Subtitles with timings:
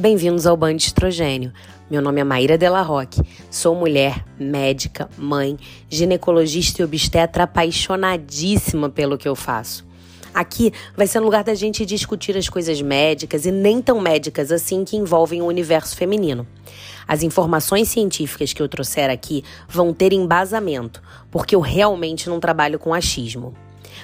[0.00, 1.52] Bem-vindos ao Band Estrogênio.
[1.90, 3.20] Meu nome é Maíra Della Roque,
[3.50, 5.58] sou mulher, médica, mãe,
[5.90, 9.86] ginecologista e obstetra apaixonadíssima pelo que eu faço.
[10.32, 14.50] Aqui vai ser um lugar da gente discutir as coisas médicas e nem tão médicas
[14.50, 16.46] assim que envolvem o universo feminino.
[17.06, 22.78] As informações científicas que eu trouxer aqui vão ter embasamento, porque eu realmente não trabalho
[22.78, 23.54] com achismo.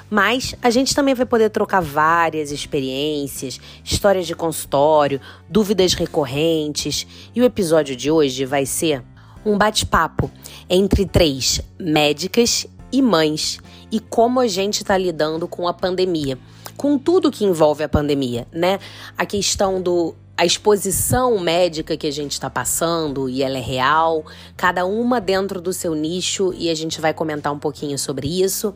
[0.09, 7.07] Mas a gente também vai poder trocar várias experiências, histórias de consultório, dúvidas recorrentes.
[7.35, 9.03] E o episódio de hoje vai ser
[9.45, 10.31] um bate-papo
[10.69, 13.59] entre três médicas e mães
[13.91, 16.39] e como a gente está lidando com a pandemia,
[16.77, 18.79] com tudo que envolve a pandemia, né?
[19.17, 24.23] A questão do a exposição médica que a gente está passando e ela é real,
[24.55, 28.75] cada uma dentro do seu nicho e a gente vai comentar um pouquinho sobre isso.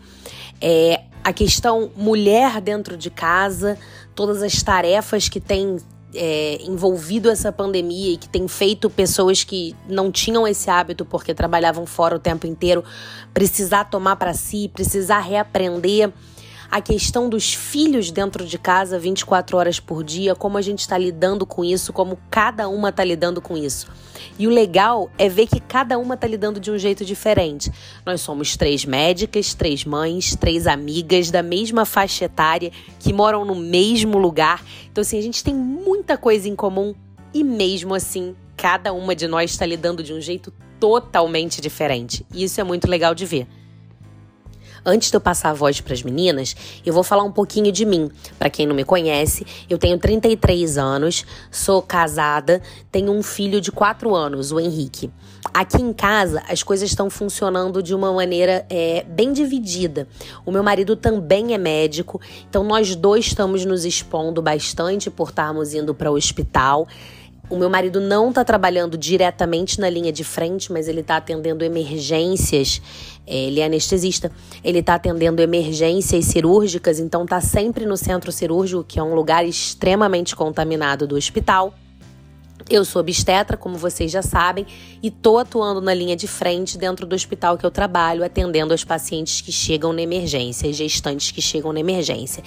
[0.61, 3.79] É, a questão mulher dentro de casa,
[4.15, 5.79] todas as tarefas que tem
[6.15, 11.35] é, envolvido essa pandemia e que tem feito pessoas que não tinham esse hábito porque
[11.35, 12.85] trabalhavam fora o tempo inteiro
[13.33, 16.13] precisar tomar para si, precisar reaprender
[16.71, 20.97] a questão dos filhos dentro de casa 24 horas por dia, como a gente está
[20.97, 23.89] lidando com isso, como cada uma está lidando com isso.
[24.39, 27.73] E o legal é ver que cada uma está lidando de um jeito diferente.
[28.07, 33.55] Nós somos três médicas, três mães, três amigas da mesma faixa etária que moram no
[33.55, 34.65] mesmo lugar.
[34.91, 36.95] Então, assim, a gente tem muita coisa em comum
[37.35, 42.25] e mesmo assim, cada uma de nós está lidando de um jeito totalmente diferente.
[42.33, 43.47] E isso é muito legal de ver.
[44.85, 47.85] Antes de eu passar a voz para as meninas, eu vou falar um pouquinho de
[47.85, 48.11] mim.
[48.39, 53.71] Para quem não me conhece, eu tenho 33 anos, sou casada, tenho um filho de
[53.71, 55.11] 4 anos, o Henrique.
[55.53, 60.07] Aqui em casa, as coisas estão funcionando de uma maneira é, bem dividida.
[60.45, 65.75] O meu marido também é médico, então nós dois estamos nos expondo bastante por estarmos
[65.75, 66.87] indo para o hospital.
[67.51, 71.65] O meu marido não está trabalhando diretamente na linha de frente, mas ele está atendendo
[71.65, 72.81] emergências.
[73.27, 74.31] É, ele é anestesista.
[74.63, 79.45] Ele está atendendo emergências cirúrgicas, então está sempre no centro cirúrgico, que é um lugar
[79.45, 81.75] extremamente contaminado do hospital.
[82.69, 84.65] Eu sou obstetra, como vocês já sabem,
[85.03, 88.85] e estou atuando na linha de frente dentro do hospital que eu trabalho, atendendo os
[88.85, 92.45] pacientes que chegam na emergência, gestantes que chegam na emergência.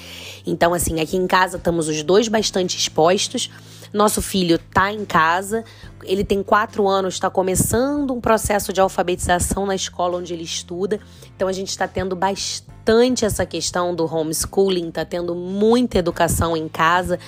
[0.47, 3.49] Então, assim, aqui em casa estamos os dois bastante expostos.
[3.93, 5.63] Nosso filho está em casa,
[6.03, 10.99] ele tem quatro anos, está começando um processo de alfabetização na escola onde ele estuda.
[11.35, 16.67] Então a gente está tendo bastante essa questão do homeschooling, está tendo muita educação em
[16.67, 17.19] casa,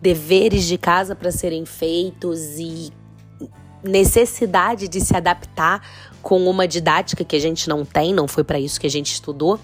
[0.00, 2.92] deveres de casa para serem feitos e
[3.82, 5.84] necessidade de se adaptar
[6.22, 9.12] com uma didática que a gente não tem, não foi para isso que a gente
[9.12, 9.58] estudou.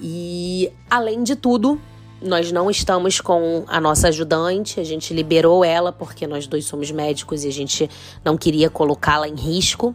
[0.00, 1.78] E além de tudo,
[2.24, 6.90] nós não estamos com a nossa ajudante, a gente liberou ela porque nós dois somos
[6.90, 7.88] médicos e a gente
[8.24, 9.94] não queria colocá-la em risco.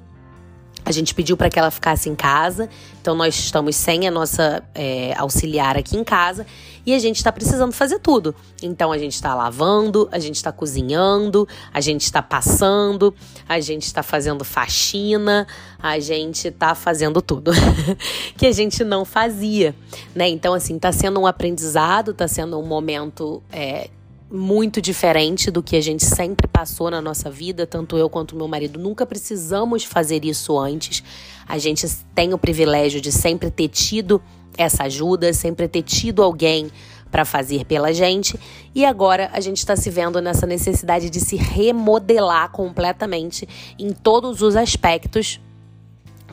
[0.85, 2.69] A gente pediu para que ela ficasse em casa,
[3.01, 6.45] então nós estamos sem a nossa é, auxiliar aqui em casa
[6.85, 8.33] e a gente está precisando fazer tudo.
[8.63, 13.13] Então a gente está lavando, a gente está cozinhando, a gente está passando,
[13.47, 15.45] a gente está fazendo faxina,
[15.77, 17.51] a gente está fazendo tudo
[18.35, 19.75] que a gente não fazia,
[20.15, 20.27] né?
[20.27, 23.89] Então assim está sendo um aprendizado, está sendo um momento é,
[24.31, 28.47] muito diferente do que a gente sempre passou na nossa vida, tanto eu quanto meu
[28.47, 31.03] marido nunca precisamos fazer isso antes.
[31.47, 34.21] A gente tem o privilégio de sempre ter tido
[34.57, 36.69] essa ajuda, sempre ter tido alguém
[37.09, 38.39] para fazer pela gente,
[38.75, 44.43] e agora a gente está se vendo nessa necessidade de se remodelar completamente em todos
[44.43, 45.41] os aspectos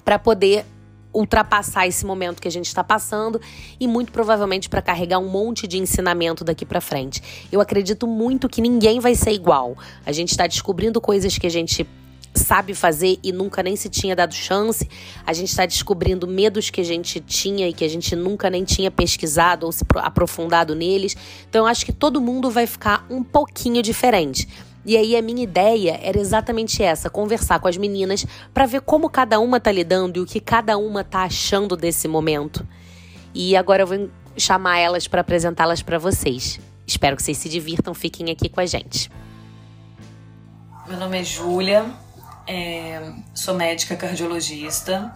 [0.05, 0.67] para poder
[1.16, 3.41] ultrapassar esse momento que a gente está passando
[3.81, 7.22] e muito provavelmente para carregar um monte de ensinamento daqui para frente.
[7.50, 9.77] Eu acredito muito que ninguém vai ser igual.
[10.04, 11.87] A gente está descobrindo coisas que a gente
[12.34, 14.88] sabe fazer e nunca nem se tinha dado chance.
[15.27, 18.65] A gente está descobrindo medos que a gente tinha e que a gente nunca nem
[18.65, 21.16] tinha pesquisado ou se aprofundado neles.
[21.48, 24.47] Então eu acho que todo mundo vai ficar um pouquinho diferente.
[24.86, 28.24] E aí a minha ideia era exatamente essa, conversar com as meninas
[28.54, 32.06] para ver como cada uma tá lidando e o que cada uma tá achando desse
[32.06, 32.65] momento.
[33.34, 36.60] E agora eu vou chamar elas para apresentá-las para vocês.
[36.86, 39.10] Espero que vocês se divirtam, fiquem aqui com a gente.
[40.86, 41.84] Meu nome é Júlia,
[42.47, 45.12] é, sou médica cardiologista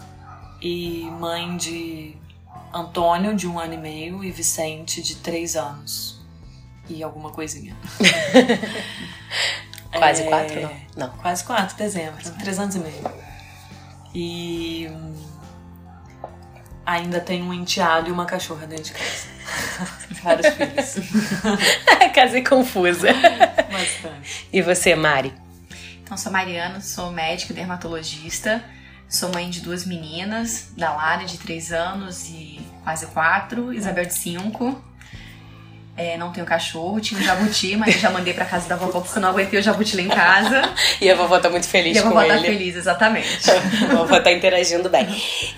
[0.60, 2.16] e mãe de
[2.74, 6.20] Antônio, de um ano e meio, e Vicente, de três anos.
[6.88, 7.76] E alguma coisinha.
[9.92, 10.76] Quase é, quatro, não?
[10.96, 11.10] Não.
[11.16, 12.18] Quase quatro, dezembro.
[12.38, 13.12] Três anos e meio.
[14.14, 14.88] E
[16.86, 19.28] ainda tenho um enteado e uma cachorra dentro de casa.
[20.22, 20.94] Vários filhos.
[22.14, 23.08] Casei confusa.
[23.70, 24.48] Bastante.
[24.52, 25.34] E você, Mari?
[26.02, 28.62] Então, sou Mariana, sou médica dermatologista.
[29.08, 34.14] Sou mãe de duas meninas, da Lara, de 3 anos e quase 4, Isabel, de
[34.14, 34.84] 5.
[36.00, 39.00] É, não tenho cachorro, tinha um jabuti, mas eu já mandei pra casa da vovó
[39.00, 40.62] porque eu não aguentei o jabuti lá em casa.
[40.98, 42.32] e a vovó tá muito feliz e a com vovó ele.
[42.32, 43.50] tá feliz, exatamente.
[43.52, 45.06] a vovó tá interagindo bem.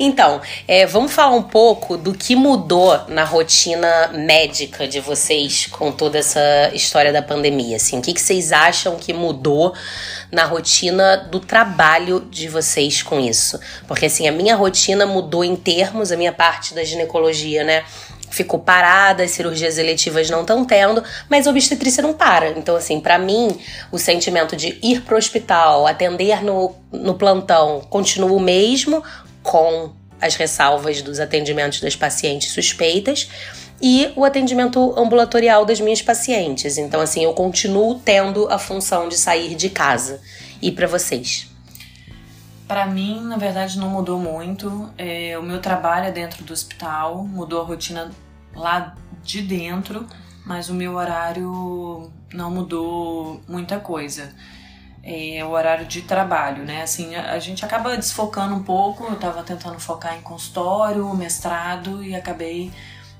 [0.00, 5.92] Então, é, vamos falar um pouco do que mudou na rotina médica de vocês com
[5.92, 6.40] toda essa
[6.74, 7.76] história da pandemia.
[7.76, 9.72] Assim, o que, que vocês acham que mudou
[10.32, 13.60] na rotina do trabalho de vocês com isso?
[13.86, 17.84] Porque assim, a minha rotina mudou em termos, a minha parte da ginecologia, né?
[18.34, 22.50] Ficou parada, as cirurgias eletivas não estão tendo, mas a obstetrícia não para.
[22.50, 23.56] Então, assim, para mim,
[23.90, 29.02] o sentimento de ir pro hospital, atender no, no plantão, continua o mesmo,
[29.42, 33.28] com as ressalvas dos atendimentos das pacientes suspeitas
[33.82, 36.78] e o atendimento ambulatorial das minhas pacientes.
[36.78, 40.20] Então, assim, eu continuo tendo a função de sair de casa.
[40.62, 41.51] E para vocês?
[42.72, 44.90] Para mim, na verdade, não mudou muito.
[44.96, 48.10] É, o meu trabalho é dentro do hospital, mudou a rotina
[48.54, 50.06] lá de dentro,
[50.46, 54.34] mas o meu horário não mudou muita coisa.
[55.04, 56.80] É o horário de trabalho, né?
[56.80, 59.04] Assim, a, a gente acaba desfocando um pouco.
[59.04, 62.72] Eu tava tentando focar em consultório, mestrado e acabei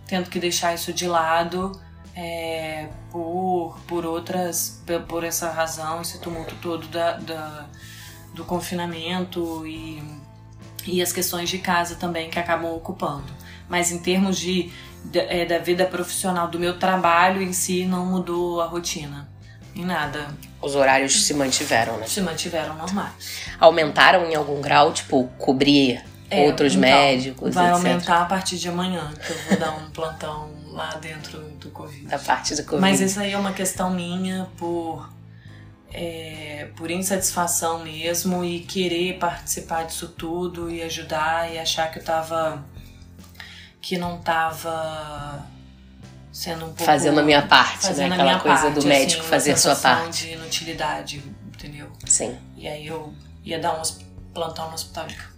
[0.06, 1.78] tendo que deixar isso de lado
[2.16, 7.66] é, por, por outras, por essa razão, esse tumulto todo da, da
[8.34, 10.02] do confinamento e,
[10.86, 13.24] e as questões de casa também que acabam ocupando.
[13.68, 14.70] Mas em termos de,
[15.04, 19.28] de é, da vida profissional, do meu trabalho em si, não mudou a rotina.
[19.74, 20.28] Em nada.
[20.60, 22.06] Os horários se mantiveram, né?
[22.06, 23.46] Se mantiveram normais.
[23.58, 27.54] Aumentaram em algum grau, tipo, cobrir é, outros então, médicos?
[27.54, 27.76] Vai etc.
[27.76, 32.06] aumentar a partir de amanhã, que eu vou dar um plantão lá dentro do Covid.
[32.06, 32.80] Da parte do Covid.
[32.80, 35.08] Mas isso aí é uma questão minha por
[35.92, 42.04] é, por insatisfação mesmo e querer participar disso tudo e ajudar e achar que eu
[42.04, 42.64] tava
[43.80, 45.44] que não tava
[46.32, 48.06] sendo um pouco fazendo a minha parte, né?
[48.06, 50.26] Aquela coisa parte, do médico assim, fazer a sua parte.
[50.26, 51.92] de inutilidade, entendeu?
[52.06, 52.38] Sim.
[52.56, 53.12] E aí eu
[53.44, 53.82] ia dar um
[54.32, 55.31] plantão no hospital de campo.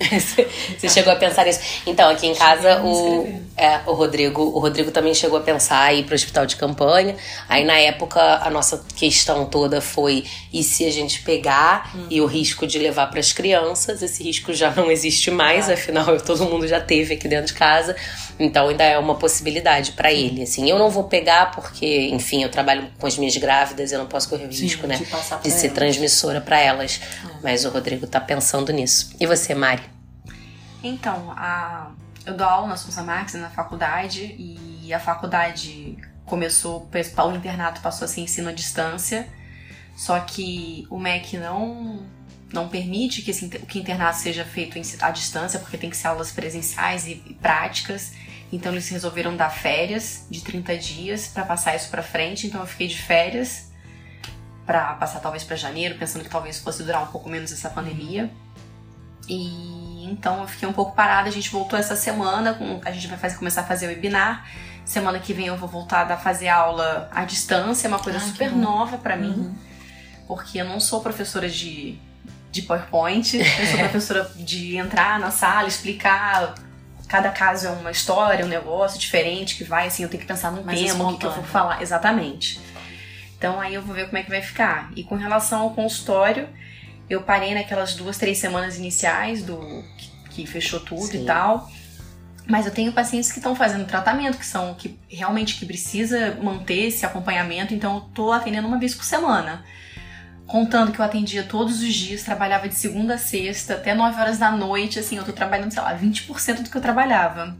[0.78, 1.60] Você chegou a pensar nisso.
[1.86, 6.00] Então, aqui em casa, o, é, o Rodrigo o Rodrigo também chegou a pensar em
[6.00, 7.16] ir para o hospital de campanha.
[7.48, 12.06] Aí, na época, a nossa questão toda foi: e se a gente pegar Uhum.
[12.10, 14.02] e o risco de levar para as crianças?
[14.02, 15.74] Esse risco já não existe mais, É.
[15.74, 17.96] afinal, todo mundo já teve aqui dentro de casa.
[18.38, 20.42] Então, ainda é uma possibilidade para ele.
[20.42, 24.06] Assim, eu não vou pegar porque, enfim, eu trabalho com as minhas grávidas, eu não
[24.06, 24.96] posso correr o Sim, risco, né?
[24.96, 27.00] de De ser transmissora para elas.
[27.24, 27.28] É.
[27.42, 29.10] Mas o Rodrigo tá pensando nisso.
[29.18, 29.82] E você, Mari?
[30.88, 31.92] Então, a...
[32.24, 38.04] eu dou aula na Sousa Marques na faculdade e a faculdade começou, o internato passou
[38.04, 39.28] a ser ensino à distância,
[39.96, 42.06] só que o MEC não
[42.52, 46.06] não permite que, esse, que o internato seja feito à distância, porque tem que ser
[46.08, 48.14] aulas presenciais e, e práticas.
[48.50, 52.46] Então eles resolveram dar férias de 30 dias para passar isso para frente.
[52.46, 53.70] Então eu fiquei de férias
[54.64, 58.30] para passar talvez para janeiro, pensando que talvez fosse durar um pouco menos essa pandemia.
[59.28, 59.77] E
[60.10, 63.18] então eu fiquei um pouco parada, a gente voltou essa semana, com, a gente vai
[63.18, 64.46] fazer, começar a fazer o webinar.
[64.84, 68.22] Semana que vem eu vou voltar a fazer aula à distância, é uma coisa Ah,
[68.22, 69.54] super nova para mim, Uhum.
[70.26, 71.98] porque eu não sou professora de,
[72.50, 76.54] de PowerPoint, eu sou professora de entrar na sala, explicar.
[77.06, 80.50] Cada caso é uma história, um negócio diferente que vai, assim, eu tenho que pensar
[80.52, 81.80] num Mais tema, o que, que eu vou falar.
[81.82, 82.60] Exatamente.
[83.38, 84.90] Então aí eu vou ver como é que vai ficar.
[84.96, 86.48] E com relação ao consultório,
[87.08, 91.22] eu parei naquelas duas, três semanas iniciais do que, que fechou tudo Sim.
[91.22, 91.70] e tal.
[92.46, 96.86] Mas eu tenho pacientes que estão fazendo tratamento, que são que realmente que precisa manter
[96.86, 99.62] esse acompanhamento, então eu tô atendendo uma vez por semana.
[100.46, 104.38] Contando que eu atendia todos os dias, trabalhava de segunda a sexta, até 9 horas
[104.38, 107.54] da noite, assim, eu tô trabalhando, sei lá, 20% do que eu trabalhava.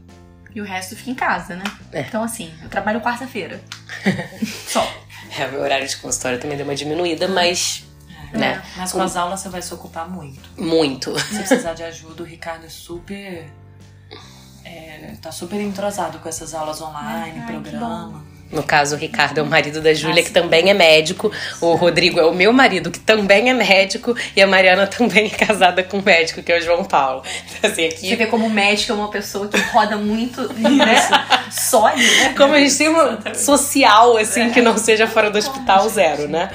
[0.55, 1.63] E o resto fica em casa, né?
[1.91, 2.01] É.
[2.01, 3.61] Então, assim, eu trabalho quarta-feira.
[4.67, 4.83] Só.
[5.37, 7.85] É, meu horário de consultório também deu uma diminuída, mas.
[8.37, 8.63] Né?
[8.77, 10.49] Mas com as aulas você vai se ocupar muito.
[10.57, 11.17] Muito.
[11.19, 13.51] Se precisar de ajuda, o Ricardo é super.
[14.63, 18.23] é, tá super entrosado com essas aulas online, Ai, programa.
[18.51, 21.31] No caso, o Ricardo é o marido da Júlia, Ah, que também é médico.
[21.61, 24.15] O Rodrigo é o meu marido, que também é médico.
[24.35, 27.21] E a Mariana também é casada com um médico, que é o João Paulo.
[27.59, 28.15] Então, assim, Você aqui.
[28.15, 30.95] vê como médico é uma pessoa que roda muito, né?
[31.51, 32.33] Sólida, né?
[32.35, 36.39] Como a gente tem uma social, assim, que não seja fora do hospital, zero, né?
[36.39, 36.49] Né?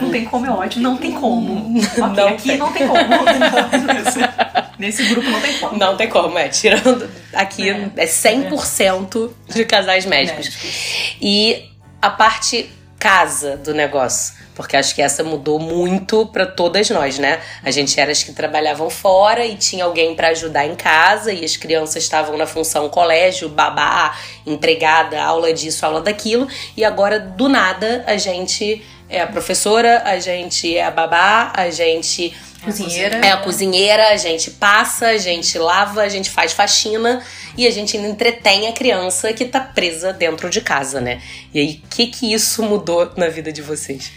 [0.00, 0.82] Não tem como, é ótimo.
[0.82, 1.78] Não tem como.
[1.78, 2.56] Ok, Não aqui tem.
[2.58, 2.98] não tem como.
[4.78, 5.78] Nesse grupo não tem como.
[5.78, 6.48] Não tem como, é.
[6.48, 9.52] Tirando aqui, é, é 100% é.
[9.52, 10.46] de casais médicos.
[10.46, 11.16] médicos.
[11.20, 11.70] E
[12.00, 14.34] a parte casa do negócio.
[14.54, 17.40] Porque acho que essa mudou muito para todas nós, né?
[17.62, 21.44] A gente era as que trabalhavam fora e tinha alguém para ajudar em casa e
[21.44, 26.48] as crianças estavam na função colégio, babá, empregada, aula disso, aula daquilo.
[26.76, 31.70] E agora, do nada, a gente é a professora, a gente é a babá, a
[31.70, 33.16] gente cozinheira.
[33.18, 37.22] É a cozinheira, a gente passa, a gente lava, a gente faz faxina
[37.56, 41.22] e a gente ainda entretém a criança que tá presa dentro de casa, né?
[41.52, 44.12] E aí, o que que isso mudou na vida de vocês?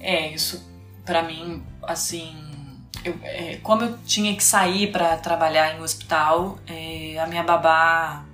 [0.00, 0.70] É, isso
[1.04, 2.32] para mim, assim,
[3.04, 8.24] eu, é, como eu tinha que sair para trabalhar em hospital, é, a minha babá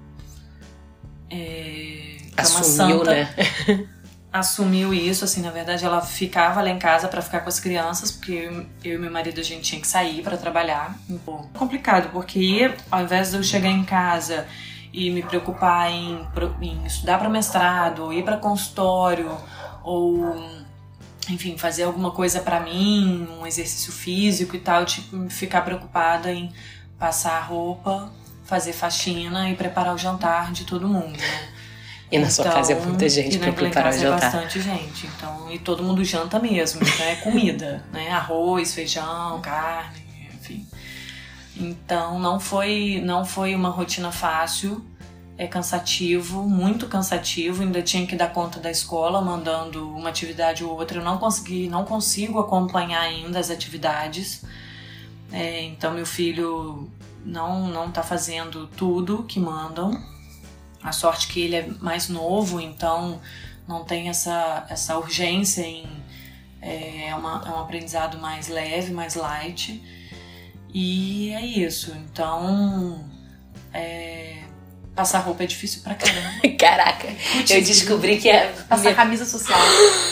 [1.30, 3.34] é, é assumiu, santa, né?
[4.38, 8.10] assumiu isso, assim, na verdade ela ficava lá em casa para ficar com as crianças,
[8.10, 10.98] porque eu, e meu marido a gente tinha que sair para trabalhar.
[11.24, 14.46] Pô, complicado, porque ao invés de eu chegar em casa
[14.92, 16.26] e me preocupar em,
[16.60, 19.36] em estudar para mestrado, ou ir para consultório,
[19.82, 20.34] ou
[21.28, 26.52] enfim, fazer alguma coisa para mim, um exercício físico e tal, tipo, ficar preocupada em
[26.98, 28.10] passar roupa,
[28.44, 31.55] fazer faxina e preparar o jantar de todo mundo, né?
[32.10, 34.18] E na então, sua casa é muita gente para preparar o jantar.
[34.18, 38.10] É bastante gente, então, e todo mundo janta mesmo, então é comida, né?
[38.10, 40.66] Arroz, feijão, carne, enfim.
[41.56, 44.84] Então não foi, não foi uma rotina fácil
[45.38, 47.62] é cansativo, muito cansativo.
[47.62, 50.98] Ainda tinha que dar conta da escola, mandando uma atividade ou outra.
[50.98, 54.42] Eu não consegui, não consigo acompanhar ainda as atividades.
[55.32, 56.88] É, então meu filho
[57.24, 60.00] não não está fazendo tudo que mandam.
[60.86, 63.20] A sorte que ele é mais novo, então
[63.66, 65.86] não tem essa essa urgência em
[66.62, 69.82] é, é uma, é um aprendizado mais leve, mais light.
[70.72, 71.92] E é isso.
[71.96, 73.04] Então
[73.72, 74.42] é,
[74.96, 76.40] Passar roupa é difícil pra caramba.
[76.58, 77.08] Caraca,
[77.50, 78.46] eu descobri que é.
[78.66, 78.94] Passar minha...
[78.94, 79.60] camisa social.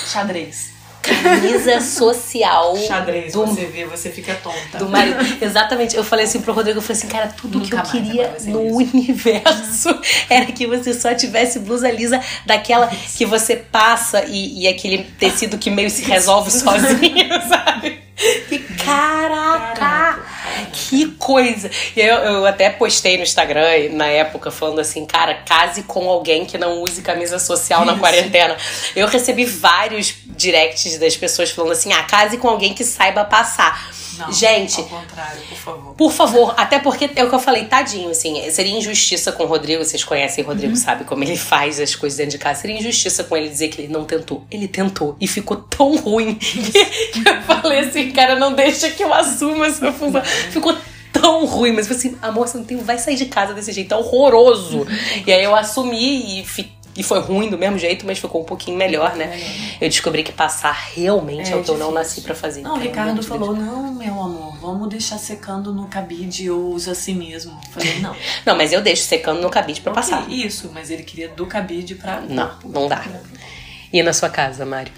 [0.07, 0.74] Xadrez.
[1.05, 2.77] Camisa social.
[2.77, 3.47] Xadrez, do...
[3.47, 4.79] você vê, você fica tonta.
[4.79, 5.19] Do marido.
[5.41, 5.97] Exatamente.
[5.97, 8.67] Eu falei assim pro Rodrigo, eu falei assim, cara, tudo Nunca que eu queria no
[8.67, 8.77] isso.
[8.77, 15.05] universo era que você só tivesse blusa lisa daquela que você passa e, e aquele
[15.19, 18.04] tecido que meio se resolve sozinho, sabe?
[18.49, 19.75] Que caraca!
[19.75, 20.35] caraca.
[20.73, 21.71] Que coisa!
[21.97, 26.45] E eu, eu até postei no Instagram na época falando assim, cara, case com alguém
[26.45, 27.93] que não use camisa social Isso.
[27.93, 28.57] na quarentena.
[28.95, 33.91] Eu recebi vários directs das pessoas falando assim, ah, case com alguém que saiba passar.
[34.19, 34.81] Não, Gente.
[34.81, 35.95] Ao contrário, por favor.
[35.95, 39.47] Por favor, até porque é o que eu falei, tadinho, assim, seria injustiça com o
[39.47, 40.79] Rodrigo, vocês conhecem o Rodrigo, uhum.
[40.79, 42.61] sabe como ele faz as coisas dentro de casa.
[42.61, 44.45] Seria injustiça com ele dizer que ele não tentou.
[44.51, 46.61] Ele tentou e ficou tão ruim que,
[47.13, 50.23] que eu falei assim, cara, não deixa que eu assuma essa função.
[50.51, 50.77] Ficou
[51.13, 53.73] tão ruim, mas eu falei assim, amor, você não tem, vai sair de casa desse
[53.73, 54.87] jeito, é horroroso.
[55.27, 58.45] E aí eu assumi e fiquei e foi ruim do mesmo jeito, mas ficou um
[58.45, 59.37] pouquinho melhor, né?
[59.81, 62.63] Eu descobri que passar realmente é, é o que eu não nasci para fazer.
[62.63, 67.15] Não, o Ricardo falou: não, meu amor, vamos deixar secando no cabide, eu uso assim
[67.15, 67.59] mesmo.
[67.67, 68.15] Eu falei, não.
[68.47, 70.31] não, mas eu deixo secando no cabide para passar.
[70.31, 72.21] Isso, mas ele queria do cabide pra.
[72.21, 73.05] Não, não dá.
[73.93, 74.93] E na sua casa, Mário?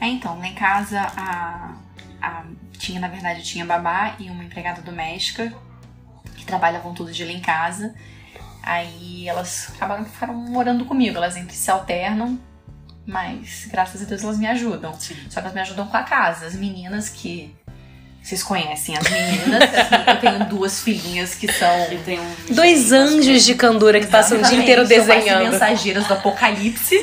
[0.00, 1.72] É, então, lá em casa a,
[2.20, 5.52] a, tinha, na verdade, tinha babá e uma empregada doméstica
[6.36, 7.94] que trabalhavam tudo de lá em casa.
[8.62, 12.38] Aí elas acabaram que ficaram morando comigo, elas entre se alternam,
[13.06, 14.92] mas graças a Deus elas me ajudam.
[14.98, 15.16] Sim.
[15.28, 16.46] Só que elas me ajudam com a casa.
[16.46, 17.54] As meninas que
[18.28, 19.62] vocês conhecem as meninas.
[19.62, 21.68] Assim, eu tenho duas filhinhas que são.
[22.48, 25.50] Um Dois anjos de candura que passam o dia inteiro desenhando.
[25.50, 26.94] mensageiras do apocalipse.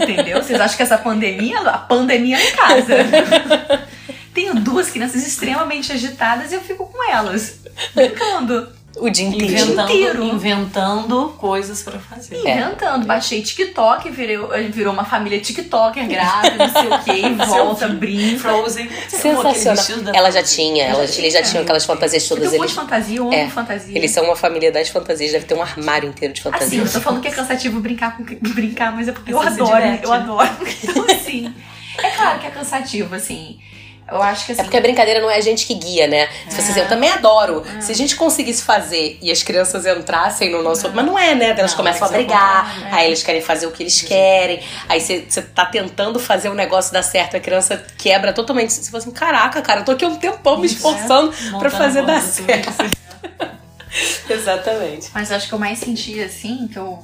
[0.00, 0.40] Entendeu?
[0.40, 2.94] Vocês acham que essa pandemia, a pandemia é em casa.
[4.34, 7.60] tenho duas crianças extremamente agitadas e eu fico com elas,
[7.94, 8.68] brincando.
[8.98, 9.54] O dia inteiro.
[9.54, 12.40] Inventando, inventando coisas para fazer.
[12.40, 13.04] Inventando.
[13.04, 13.06] É.
[13.06, 18.38] Baixei TikTok, virou, virou uma família TikToker grávida, não sei o que, volta, brinca.
[18.38, 18.90] Frozen.
[19.08, 20.14] Sensacional.
[20.14, 22.52] Ela já tinha, ela, já eles já tinham aquelas fantasias todas.
[22.52, 23.96] Um monte de fantasia, eu amo é, fantasia.
[23.96, 26.68] Eles são uma família das fantasias, deve ter um armário inteiro de fantasias.
[26.68, 29.84] Assim, eu tô falando que é cansativo brincar com brincar, mas é porque eu adoro,
[30.02, 30.50] eu adoro.
[30.82, 31.52] Então, assim,
[31.98, 33.58] é claro que é cansativo, assim.
[34.12, 34.60] Eu acho que assim...
[34.60, 36.28] É porque a brincadeira não é a gente que guia, né?
[36.48, 36.82] Se você é.
[36.82, 37.64] eu também adoro.
[37.78, 37.80] É.
[37.80, 40.86] Se a gente conseguisse fazer e as crianças entrassem no nosso.
[40.86, 40.90] É.
[40.90, 41.54] Mas não é, né?
[41.56, 42.90] Elas não, começam a brigar, bom, né?
[42.92, 44.62] aí eles querem fazer o que eles querem.
[44.88, 45.22] Aí você,
[45.54, 48.72] tá tentando fazer o negócio dar certo, a criança quebra totalmente.
[48.72, 51.58] Você fala assim: caraca, cara, eu tô aqui um tempão me esforçando é.
[51.58, 52.72] para fazer dar certo.
[54.28, 55.10] Exatamente.
[55.12, 57.02] Mas acho que eu mais senti assim, que eu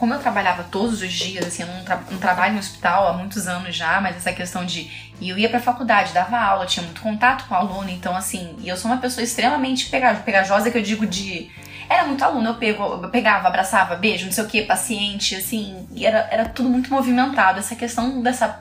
[0.00, 3.12] como eu trabalhava todos os dias, assim, eu não, tra não trabalho em hospital há
[3.12, 4.90] muitos anos já, mas essa questão de.
[5.20, 8.68] E eu ia pra faculdade, dava aula, tinha muito contato com aluno, então assim, e
[8.70, 11.50] eu sou uma pessoa extremamente pegajosa, que eu digo de.
[11.86, 15.86] Era muito aluno, eu, pego, eu pegava, abraçava, beijo, não sei o que, paciente, assim,
[15.92, 17.58] e era, era tudo muito movimentado.
[17.58, 18.58] Essa questão dessa.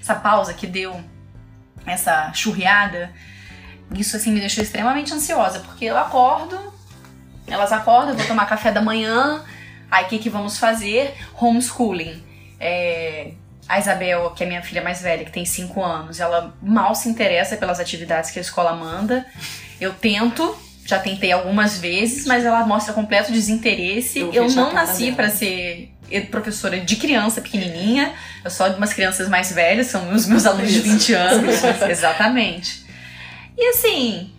[0.00, 1.00] essa pausa que deu,
[1.86, 3.12] essa churriada,
[3.94, 6.58] isso assim me deixou extremamente ansiosa, porque eu acordo,
[7.46, 9.44] elas acordam, eu vou tomar café da manhã
[9.94, 11.14] Aí o que, que vamos fazer?
[11.40, 12.20] Homeschooling.
[12.58, 13.30] É,
[13.68, 17.08] a Isabel, que é minha filha mais velha, que tem 5 anos, ela mal se
[17.08, 19.24] interessa pelas atividades que a escola manda.
[19.80, 24.18] Eu tento, já tentei algumas vezes, mas ela mostra completo desinteresse.
[24.18, 25.92] Eu, eu não nasci para ser
[26.28, 28.12] professora de criança pequenininha,
[28.44, 31.62] eu sou de umas crianças mais velhas, são os meus alunos de 20 anos.
[31.88, 32.84] Exatamente.
[33.56, 34.33] E assim,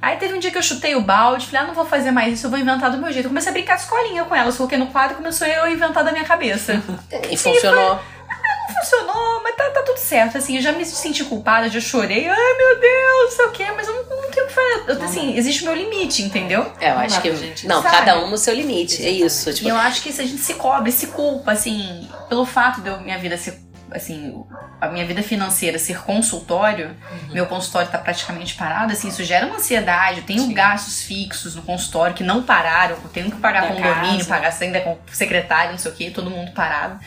[0.00, 2.34] Aí teve um dia que eu chutei o balde, falei, ah, não vou fazer mais
[2.34, 3.26] isso, eu vou inventar do meu jeito.
[3.26, 5.70] Eu comecei a brincar de escolinha com elas, coloquei no quadro e começou eu a
[5.70, 6.82] inventar da minha cabeça.
[7.30, 7.94] E funcionou.
[7.94, 11.24] E foi, ah, não funcionou, mas tá, tá, tudo certo, assim, eu já me senti
[11.24, 14.46] culpada, já chorei, ai meu Deus, não sei o quê, mas eu não, não tenho
[14.46, 15.04] o que fazer.
[15.04, 16.70] Assim, existe o meu limite, entendeu?
[16.80, 17.34] É, eu não acho que.
[17.34, 17.96] Gente, não, sabe?
[17.96, 19.52] cada um no seu limite, é isso.
[19.52, 19.68] Tipo...
[19.68, 22.88] E eu acho que se a gente se cobre, se culpa, assim, pelo fato de
[22.88, 23.58] eu, minha vida ser
[23.90, 24.44] assim,
[24.80, 27.34] a minha vida financeira ser consultório, uhum.
[27.34, 30.18] meu consultório está praticamente parado, assim, isso gera uma ansiedade.
[30.18, 30.54] Eu tenho Sim.
[30.54, 34.28] gastos fixos no consultório que não pararam, eu tenho que pagar da condomínio, casa.
[34.28, 36.98] pagar ainda com secretário, não sei o que, todo mundo parado.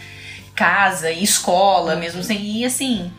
[0.56, 2.00] Casa e escola uhum.
[2.00, 3.12] mesmo, assim, e assim,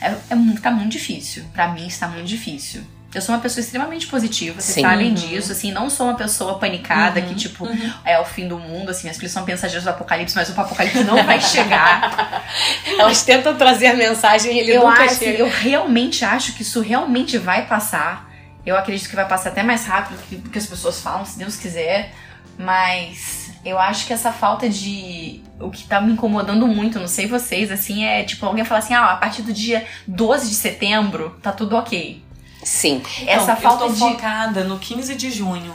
[0.00, 1.44] é, é, tá muito difícil.
[1.52, 2.82] para mim está muito difícil.
[3.14, 4.82] Eu sou uma pessoa extremamente positiva, vocês Sim.
[4.82, 5.14] sabem uhum.
[5.14, 7.26] disso, assim, não sou uma pessoa panicada uhum.
[7.28, 7.92] que, tipo, uhum.
[8.04, 11.04] é o fim do mundo, assim, as pessoas são pensageiras do apocalipse, mas o apocalipse
[11.04, 12.44] não vai chegar.
[12.98, 15.38] Elas tentam trazer a mensagem e ele eu nunca acho, chega.
[15.38, 18.30] Eu realmente acho que isso realmente vai passar.
[18.66, 21.56] Eu acredito que vai passar até mais rápido do que as pessoas falam, se Deus
[21.56, 22.12] quiser.
[22.58, 25.42] Mas eu acho que essa falta de.
[25.58, 28.94] O que tá me incomodando muito, não sei vocês, assim, é tipo alguém falar assim:
[28.94, 32.22] ah, a partir do dia 12 de setembro tá tudo ok.
[32.66, 33.00] Sim.
[33.28, 33.98] Essa então, falta eu tô de...
[34.00, 35.72] focada no 15 de junho.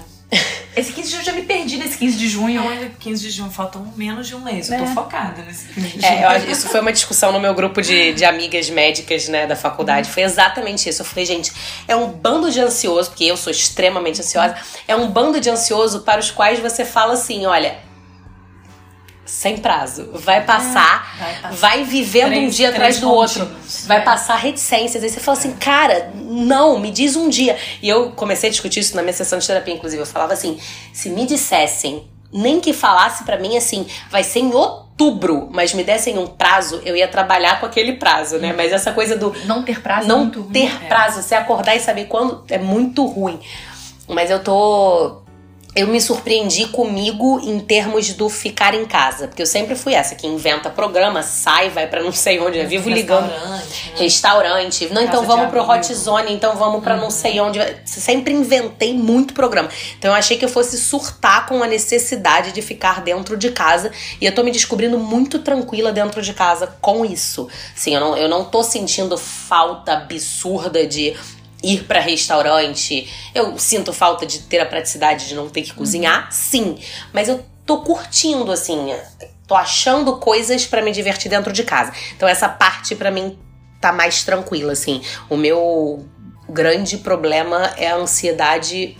[0.75, 2.63] Esse 15 de junho eu já me perdi nesse 15 de junho.
[2.63, 4.69] Não, 15 de junho faltam menos de um mês.
[4.69, 4.75] É.
[4.75, 4.93] Eu tô é.
[4.93, 6.51] focada nesse 15 de é, junho.
[6.51, 10.09] isso foi uma discussão no meu grupo de, de amigas médicas, né, da faculdade.
[10.09, 11.01] Foi exatamente isso.
[11.01, 11.53] Eu falei, gente,
[11.87, 14.55] é um bando de ansioso, porque eu sou extremamente ansiosa.
[14.85, 17.77] É um bando de ansioso para os quais você fala assim: olha,
[19.31, 20.09] sem prazo.
[20.13, 21.55] Vai passar, é, vai, passar.
[21.55, 23.49] vai vivendo três, um dia atrás do outro.
[23.85, 24.01] Vai é.
[24.01, 25.01] passar reticências.
[25.01, 27.57] Aí você fala assim, cara, não, me diz um dia.
[27.81, 30.01] E eu comecei a discutir isso na minha sessão de terapia, inclusive.
[30.01, 30.59] Eu falava assim:
[30.91, 35.83] se me dissessem, nem que falasse para mim assim, vai ser em outubro, mas me
[35.83, 38.51] dessem um prazo, eu ia trabalhar com aquele prazo, né?
[38.51, 39.33] Mas essa coisa do.
[39.45, 41.21] Não ter prazo Não é ter ruim, prazo, é.
[41.21, 43.39] você acordar e saber quando é muito ruim.
[44.09, 45.20] Mas eu tô
[45.73, 49.27] eu me surpreendi comigo em termos do ficar em casa.
[49.27, 52.67] Porque eu sempre fui essa que inventa programa, sai, vai para não sei onde, eu
[52.67, 53.29] vivo ligando.
[53.29, 53.49] Restaurante.
[53.49, 53.95] Né?
[53.95, 54.89] Restaurante.
[54.91, 57.01] Não, então vamos pro Hot Zone, então vamos para uhum.
[57.01, 57.59] não sei onde.
[57.85, 59.69] Sempre inventei muito programa.
[59.97, 63.91] Então eu achei que eu fosse surtar com a necessidade de ficar dentro de casa.
[64.19, 67.47] E eu tô me descobrindo muito tranquila dentro de casa com isso.
[67.73, 71.15] Sim, eu não, eu não tô sentindo falta absurda de
[71.63, 73.09] ir para restaurante.
[73.33, 76.31] Eu sinto falta de ter a praticidade de não ter que cozinhar, uhum.
[76.31, 76.77] sim,
[77.13, 78.93] mas eu tô curtindo assim,
[79.47, 81.93] tô achando coisas para me divertir dentro de casa.
[82.15, 83.37] Então essa parte para mim
[83.79, 85.01] tá mais tranquila assim.
[85.29, 86.05] O meu
[86.49, 88.97] grande problema é a ansiedade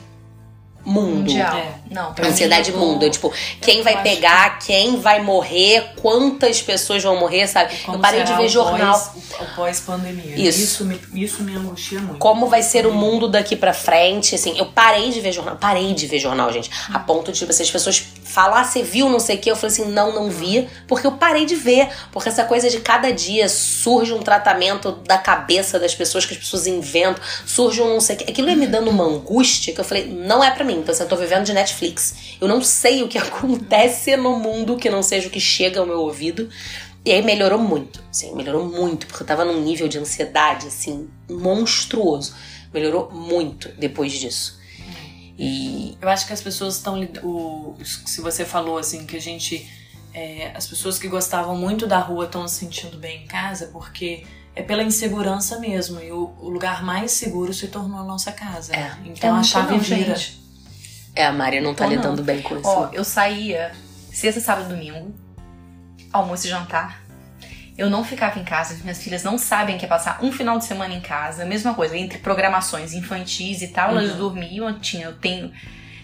[0.86, 1.15] mundo.
[1.17, 1.58] Mundial.
[1.58, 1.74] É.
[1.89, 3.10] Não, ansiedade mundo.
[3.10, 4.67] Tipo, quem vai pegar, que...
[4.67, 7.74] quem vai morrer, quantas pessoas vão morrer, sabe?
[7.88, 8.98] Eu parei de ver jornal.
[8.98, 10.36] Pós, o pós-pandemia.
[10.36, 10.62] Isso.
[10.62, 12.17] Isso me, isso me angustia muito.
[12.17, 14.58] Como vai ser o mundo daqui pra frente, assim.
[14.58, 15.58] Eu parei de ver jornal.
[15.58, 16.70] Parei de ver jornal, gente.
[16.94, 19.52] A ponto de, tipo, assim, as pessoas falar, você viu não sei o que?
[19.52, 20.67] Eu falei assim, não, não vi.
[20.88, 21.89] Porque eu parei de ver.
[22.12, 26.39] Porque essa coisa de cada dia surge um tratamento da cabeça das pessoas que as
[26.39, 27.22] pessoas inventam.
[27.46, 28.32] Surge um não sei o que.
[28.32, 30.78] Aquilo ia me dando uma angústia que eu falei, não é para mim.
[30.80, 32.15] Então, assim, eu tô vivendo de Netflix.
[32.39, 35.86] Eu não sei o que acontece no mundo que não seja o que chega ao
[35.86, 36.50] meu ouvido.
[37.04, 41.10] E aí melhorou muito, sim, melhorou muito, porque eu tava num nível de ansiedade, assim,
[41.28, 42.36] monstruoso.
[42.72, 44.61] Melhorou muito depois disso.
[45.41, 45.97] E...
[45.99, 47.01] Eu acho que as pessoas estão.
[47.84, 49.67] Se você falou, assim, que a gente.
[50.13, 54.25] É, as pessoas que gostavam muito da rua estão se sentindo bem em casa porque
[54.54, 55.99] é pela insegurança mesmo.
[55.99, 58.75] E o, o lugar mais seguro se tornou a nossa casa.
[58.75, 58.95] É.
[59.06, 60.15] Então é a chave vira.
[60.15, 60.39] Gente.
[61.15, 62.23] É, a Mari não tá lidando não.
[62.23, 62.67] bem com isso.
[62.67, 63.71] Ó, eu saía
[64.13, 65.12] sexta, sábado domingo,
[66.13, 67.01] almoço e jantar.
[67.82, 70.65] Eu não ficava em casa, minhas filhas não sabem que é passar um final de
[70.65, 71.44] semana em casa.
[71.46, 73.98] Mesma coisa, entre programações infantis e tal, uhum.
[73.98, 75.52] elas dormiam, eu tinha, eu tenho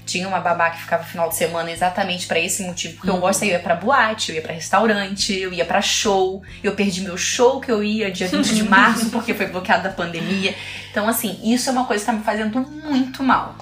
[0.04, 3.44] Tinha uma babá que ficava final de semana exatamente para esse motivo, porque eu gosto,
[3.44, 7.16] eu ia pra boate, eu ia pra restaurante, eu ia pra show, eu perdi meu
[7.16, 10.56] show que eu ia dia 20 de março porque foi bloqueado da pandemia.
[10.90, 13.56] Então, assim, isso é uma coisa que tá me fazendo muito mal.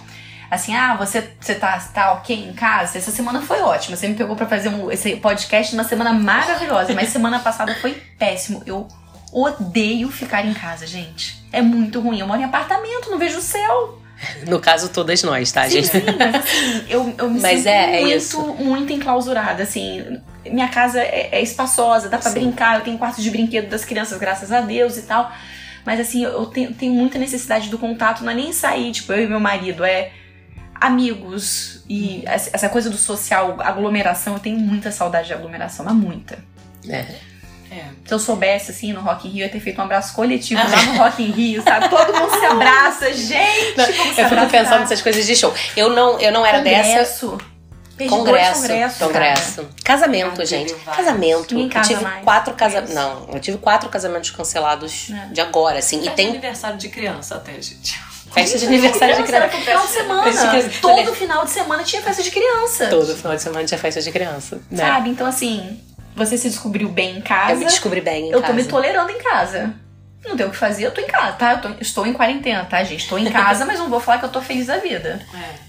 [0.56, 2.98] Assim, ah, você, você tá, tá ok em casa?
[2.98, 3.96] Essa semana foi ótima.
[3.96, 8.02] Você me pegou para fazer um, esse podcast numa semana maravilhosa, mas semana passada foi
[8.18, 8.64] péssimo.
[8.66, 8.88] Eu
[9.32, 11.44] odeio ficar em casa, gente.
[11.52, 12.20] É muito ruim.
[12.20, 14.02] Eu moro em apartamento, não vejo o céu.
[14.48, 15.88] No caso, todas nós, tá, Sim, gente?
[15.90, 18.42] sim, mas assim, eu, eu me Mas sinto é- é muito, isso.
[18.42, 20.22] muito enclausurada, assim.
[20.46, 22.40] Minha casa é, é espaçosa, dá pra Sim.
[22.40, 25.30] brincar, eu tenho quarto de brinquedo das crianças, graças a Deus e tal.
[25.86, 29.24] Mas assim, eu tenho, tenho muita necessidade do contato, não é nem sair, tipo, eu
[29.26, 30.12] e meu marido, é
[30.86, 36.38] amigos e essa coisa do social, aglomeração, eu tenho muita saudade de aglomeração, mas muita.
[36.88, 37.06] É.
[37.72, 37.84] É.
[38.06, 40.62] Se eu soubesse, assim, no Rock in Rio, eu ia ter feito um abraço coletivo
[40.62, 41.90] lá no Rock in Rio, sabe?
[41.90, 43.76] Todo mundo se abraça, gente!
[43.78, 44.50] Não, como se eu fico abraçar.
[44.50, 45.54] pensando nessas coisas de show.
[45.76, 46.90] Eu não, eu não era dessa.
[46.90, 47.38] Congresso.
[47.98, 49.70] Perdi dois Congresso, congressos, congresso.
[49.84, 50.74] Casamento, Ah, gente.
[50.74, 51.06] vários.
[51.06, 51.58] Casamento.
[51.58, 52.24] Eu tive mais.
[52.26, 52.94] quatro casamentos.
[52.94, 55.34] Não, eu tive quatro casamentos cancelados É.
[55.34, 55.98] de agora, assim.
[55.98, 58.00] E Festa de tem aniversário de criança até, gente.
[58.34, 59.62] Festa de aniversário de Criança, criança.
[59.62, 59.92] Final de
[60.34, 60.62] semana.
[60.70, 60.80] De.
[60.80, 62.88] Todo final de semana tinha festa de criança.
[62.88, 64.62] Todo final de semana tinha festa de criança.
[64.70, 64.84] Né?
[64.86, 65.10] Sabe?
[65.10, 65.80] Então, assim,
[66.16, 67.54] você se descobriu bem em casa.
[67.54, 68.54] Eu me descobri bem em Eu casa.
[68.54, 69.74] tô me tolerando em casa.
[70.26, 71.52] Não tem o que fazer, eu tô em casa, tá?
[71.54, 73.02] Eu tô- estou em quarentena, tá, gente?
[73.04, 75.22] Estou em casa, mas não vou falar que eu tô feliz da vida.
[75.36, 75.66] É.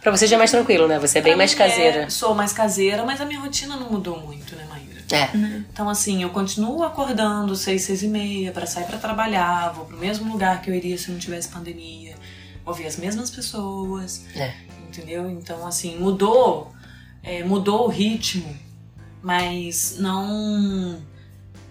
[0.00, 0.98] Pra você já é mais tranquilo, né?
[0.98, 2.02] Você é bem Pra mais mim, caseira.
[2.02, 4.99] é, sou mais caseira, mas a minha rotina não mudou muito, né, Maíra?
[5.12, 5.28] É.
[5.72, 9.96] Então, assim, eu continuo acordando seis, seis e meia pra sair pra trabalhar, vou pro
[9.98, 12.14] mesmo lugar que eu iria se não tivesse pandemia,
[12.64, 14.52] vou ver as mesmas pessoas, É.
[14.88, 15.28] entendeu?
[15.30, 16.72] Então, assim, mudou,
[17.22, 18.56] é, mudou o ritmo,
[19.22, 20.98] mas não.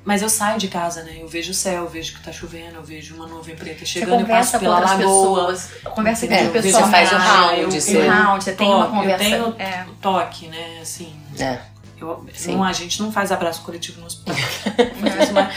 [0.04, 1.17] Mas eu saio de casa, né?
[1.19, 3.86] Eu vejo o céu, eu vejo que tá chovendo, eu vejo uma nuvem preta Você
[3.86, 5.54] chegando, eu passo conversa com pela outras lagoa.
[5.54, 5.71] pessoas.
[5.93, 9.23] Conversa com É, outra você faz o round, você- round, você tem uma conversa.
[9.25, 9.86] Eu tenho É.
[10.02, 10.80] toque, né?
[10.82, 11.60] Assim, É.
[12.02, 12.56] eu, Sim.
[12.56, 14.36] não, a gente não faz abraço coletivo no hospital.
[15.02, 15.52] mas, uma-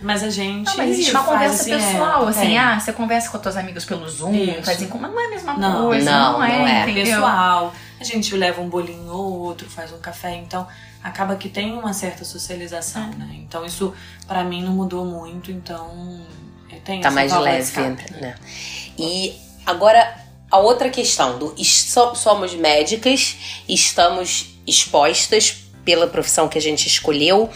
[0.00, 0.66] mas a gente.
[0.66, 2.58] Não, mas existe uma conversa assim, é, pessoal, assim, tem.
[2.58, 4.62] ah, você conversa com teus amigos pelo Zoom, Isso.
[4.62, 6.92] faz em mas não é a mesma Não, coisa, não, não, é, não é.
[6.94, 7.74] pessoal.
[8.00, 10.66] A gente leva um bolinho ou outro, faz um café, então
[11.02, 13.16] acaba que tem uma certa socialização, É.
[13.16, 13.28] né?
[13.34, 13.92] Então isso
[14.26, 16.20] pra mim não mudou muito, então
[16.70, 17.80] eu tenho Tá mais leve,
[18.20, 18.36] né?
[18.96, 19.34] E
[19.66, 20.16] agora
[20.50, 21.54] a outra questão do
[22.14, 23.36] somos médicas,
[23.68, 27.48] estamos expostas pela profissão que a gente escolheu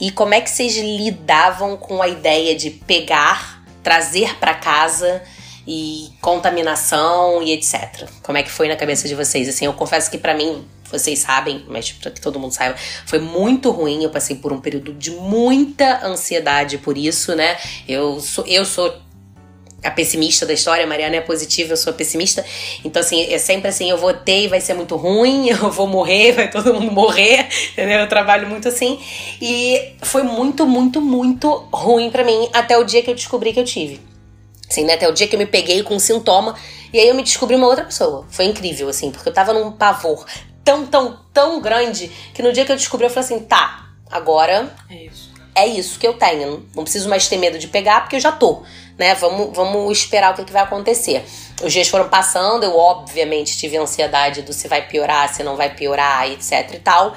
[0.00, 5.20] e como é que vocês lidavam com a ideia de pegar, trazer pra casa
[5.66, 8.08] e contaminação e etc.
[8.22, 9.48] Como é que foi na cabeça de vocês?
[9.48, 13.18] Assim, eu confesso que pra mim vocês sabem, mas pra que todo mundo saiba, foi
[13.18, 14.04] muito ruim.
[14.04, 17.58] Eu passei por um período de muita ansiedade por isso, né?
[17.88, 18.94] Eu sou, eu sou
[19.82, 22.44] a pessimista da história, a Mariana é positiva, eu sou a pessimista.
[22.84, 25.86] Então, assim, é sempre assim, eu vou ter e vai ser muito ruim, eu vou
[25.86, 28.00] morrer, vai todo mundo morrer, entendeu?
[28.00, 29.00] Eu trabalho muito assim.
[29.40, 33.60] E foi muito, muito, muito ruim pra mim até o dia que eu descobri que
[33.60, 34.00] eu tive.
[34.68, 34.94] Assim, né?
[34.94, 36.54] Até o dia que eu me peguei com um sintoma
[36.92, 38.26] e aí eu me descobri uma outra pessoa.
[38.30, 40.24] Foi incrível, assim, porque eu tava num pavor
[40.64, 44.72] tão, tão, tão grande que no dia que eu descobri eu falei assim, tá, agora
[44.88, 45.30] É isso.
[45.54, 46.66] é isso que eu tenho.
[46.74, 48.62] Não preciso mais ter medo de pegar, porque eu já tô.
[49.02, 49.16] Né?
[49.16, 51.24] Vamos, vamos esperar o que, que vai acontecer.
[51.60, 55.74] Os dias foram passando, eu obviamente tive ansiedade do se vai piorar, se não vai
[55.74, 57.12] piorar, etc e tal.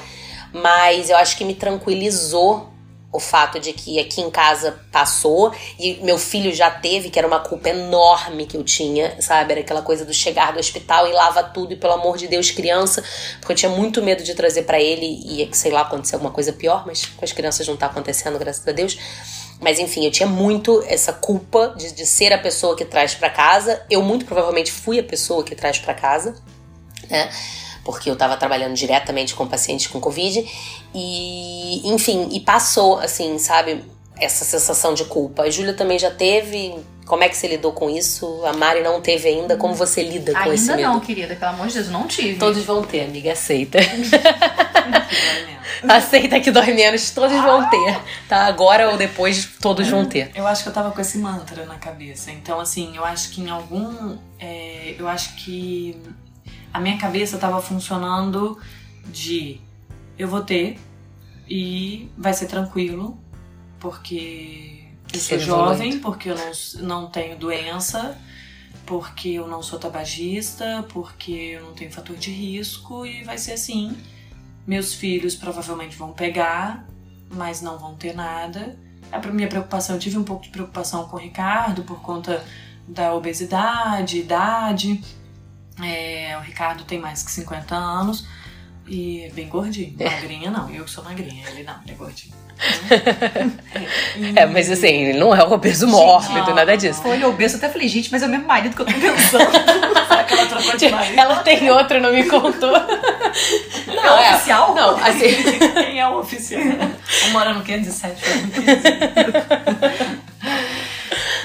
[0.51, 2.71] Mas eu acho que me tranquilizou
[3.13, 7.27] o fato de que aqui em casa passou e meu filho já teve, que era
[7.27, 9.51] uma culpa enorme que eu tinha, sabe?
[9.51, 12.49] Era aquela coisa do chegar do hospital e lava tudo e pelo amor de Deus,
[12.49, 13.03] criança,
[13.39, 16.51] porque eu tinha muito medo de trazer pra ele e sei lá acontecer alguma coisa
[16.51, 18.97] pior, mas com as crianças não tá acontecendo, graças a Deus.
[19.59, 23.29] Mas enfim, eu tinha muito essa culpa de, de ser a pessoa que traz pra
[23.29, 23.81] casa.
[23.89, 26.35] Eu muito provavelmente fui a pessoa que traz pra casa,
[27.09, 27.29] né?
[27.83, 30.45] Porque eu tava trabalhando diretamente com pacientes com Covid.
[30.93, 33.83] E, enfim, e passou, assim, sabe?
[34.19, 35.43] Essa sensação de culpa.
[35.43, 36.75] A Júlia também já teve.
[37.05, 38.43] Como é que você lidou com isso?
[38.45, 39.55] A Mari não teve ainda.
[39.55, 40.93] Como você lida com esse Ainda medo?
[40.93, 42.39] não, querida, pelo amor de Deus, não tive.
[42.39, 43.77] Todos vão ter, amiga, aceita.
[45.87, 48.01] Aceita que dói menos, todos vão ter.
[48.27, 48.45] Tá?
[48.47, 50.31] Agora ou depois, todos vão ter.
[50.33, 52.31] Eu acho que eu tava com esse mantra na cabeça.
[52.31, 54.17] Então, assim, eu acho que em algum.
[54.39, 55.95] é, eu acho que
[56.73, 58.59] a minha cabeça tava funcionando
[59.05, 59.61] de
[60.17, 60.79] eu vou ter
[61.47, 63.17] e vai ser tranquilo,
[63.79, 66.51] porque eu sou Ser jovem, porque eu não,
[66.87, 68.17] não tenho doença,
[68.85, 73.53] porque eu não sou tabagista, porque eu não tenho fator de risco e vai ser
[73.53, 73.95] assim.
[74.67, 76.87] Meus filhos provavelmente vão pegar,
[77.29, 78.77] mas não vão ter nada.
[79.11, 82.43] A minha preocupação, eu tive um pouco de preocupação com o Ricardo por conta
[82.87, 85.01] da obesidade, idade.
[85.81, 88.27] É, o Ricardo tem mais que 50 anos
[88.87, 89.95] e é bem gordinho.
[89.99, 92.44] Magrinha não, eu que sou magrinha, ele não, ele é gordinho.
[94.35, 97.01] É, mas assim, ele não é um obeso mórbido, não, nada disso.
[97.01, 99.51] Foi ele obeso, até falei, gente, mas é o mesmo marido que eu tô pensando.
[100.07, 101.19] Será que ela trocou de marido?
[101.19, 102.71] Ela tem outro, não me contou.
[103.87, 104.73] Não, é oficial?
[104.73, 105.35] Não, assim.
[105.75, 106.61] Quem é o oficial?
[106.61, 110.25] Um mora no 507, foi no 15.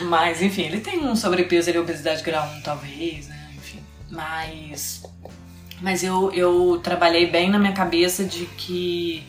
[0.03, 3.49] Mas, enfim, ele tem um sobrepeso, ele é obesidade grau 1, talvez, né?
[3.57, 3.81] Enfim.
[4.11, 5.03] Mas.
[5.81, 9.25] Mas eu, eu trabalhei bem na minha cabeça de que,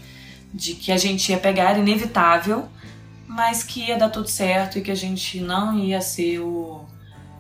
[0.54, 2.68] de que a gente ia pegar, era inevitável,
[3.28, 6.86] mas que ia dar tudo certo e que a gente não ia ser o.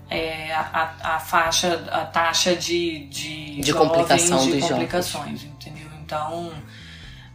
[0.09, 5.87] É, a, a faixa, a taxa de, de, De complicação de complicações, entendeu?
[6.03, 6.51] Então,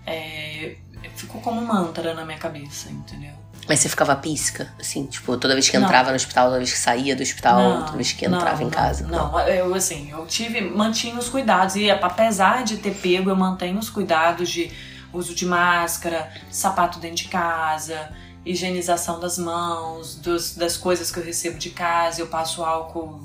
[0.07, 0.77] é,
[1.15, 3.33] ficou como um mantra na minha cabeça, entendeu?
[3.69, 5.87] Mas você ficava pisca, assim, tipo, toda vez que Não.
[5.87, 8.63] entrava no hospital, toda vez que saía do hospital, Não, toda vez que não, entrava
[8.63, 9.07] em não, casa.
[9.07, 13.79] Não, eu assim, eu tive, mantinha os cuidados e apesar de ter pego, eu mantenho
[13.79, 14.71] os cuidados de
[15.17, 18.13] uso de máscara, sapato dentro de casa,
[18.45, 23.21] higienização das mãos, dos, das coisas que eu recebo de casa, eu passo álcool.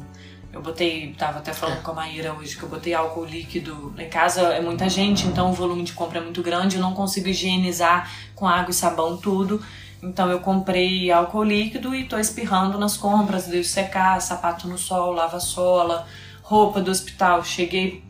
[0.52, 3.94] Eu botei, tava até falando com a Maíra hoje que eu botei álcool líquido.
[3.98, 6.94] Em casa é muita gente, então o volume de compra é muito grande, eu não
[6.94, 9.64] consigo higienizar com água e sabão tudo.
[10.04, 15.14] Então eu comprei álcool líquido e tô espirrando nas compras, deixo secar, sapato no sol,
[15.14, 16.08] lava sola,
[16.42, 18.04] roupa do hospital, cheguei,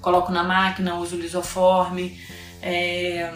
[0.00, 2.20] coloco na máquina, uso lisoforme,
[2.62, 3.32] é,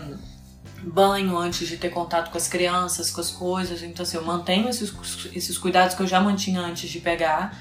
[0.82, 3.82] banho antes de ter contato com as crianças, com as coisas.
[3.82, 4.92] Então assim, eu mantenho esses,
[5.34, 7.56] esses cuidados que eu já mantinha antes de pegar.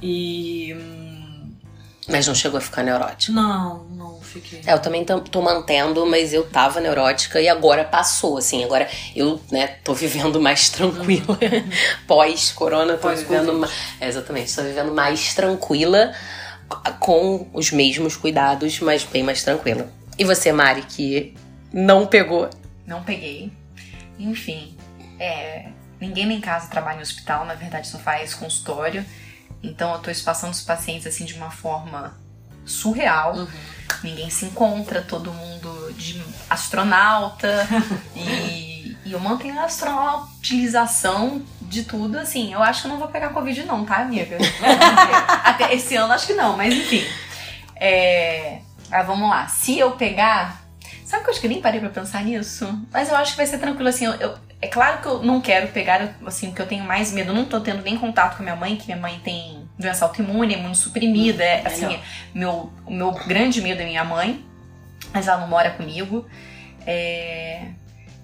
[0.00, 0.74] E.
[0.78, 1.52] hum,
[2.08, 3.32] Mas não chegou a ficar neurótico.
[3.32, 4.60] Não, não fiquei.
[4.64, 8.62] É, eu também tô, mantendo, mas eu tava neurótica e agora passou, assim.
[8.64, 11.36] Agora eu, né, tô vivendo mais tranquila.
[12.06, 13.40] Pós-corona, tô Pós-Covid.
[13.40, 13.58] vivendo.
[13.58, 13.68] ma-
[14.00, 16.12] É, exatamente, tô vivendo mais tranquila,
[17.00, 19.90] com os mesmos cuidados, mas bem mais tranquila.
[20.18, 21.34] E você, Mari, que
[21.72, 22.50] não pegou?
[22.84, 23.52] Não peguei.
[24.18, 24.76] Enfim,
[25.18, 25.68] é,
[26.00, 29.06] ninguém em casa trabalha em hospital, na verdade só faz consultório.
[29.62, 32.18] Então eu tô passando os pacientes assim de uma forma
[32.64, 33.36] surreal.
[33.36, 33.48] Uhum.
[34.02, 37.66] Ninguém se encontra, todo mundo de astronauta.
[38.14, 42.52] e, e eu mantenho a astronautilização de tudo, assim.
[42.52, 44.36] Eu acho que eu não vou pegar Covid, não, tá, amiga?
[45.44, 47.04] Até esse ano acho que não, mas enfim.
[47.76, 49.46] É, ah, vamos lá.
[49.48, 50.62] Se eu pegar.
[51.04, 52.66] Sabe que eu acho que eu nem parei pra pensar nisso?
[52.92, 54.04] Mas eu acho que vai ser tranquilo, assim.
[54.04, 57.30] eu- eu- é claro que eu não quero pegar, assim, porque eu tenho mais medo.
[57.30, 60.04] Eu não tô tendo nem contato com a minha mãe, que minha mãe tem doença
[60.04, 61.42] autoimune, é imunossuprimida.
[61.42, 62.00] É, assim, Melhor.
[62.34, 64.44] meu, o meu grande medo é minha mãe,
[65.14, 66.26] mas ela não mora comigo.
[66.86, 67.62] É,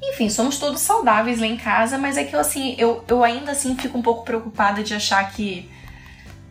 [0.03, 3.53] Enfim, somos todos saudáveis lá em casa, mas é que eu, assim, eu, eu ainda
[3.53, 5.70] assim fico um pouco preocupada de achar que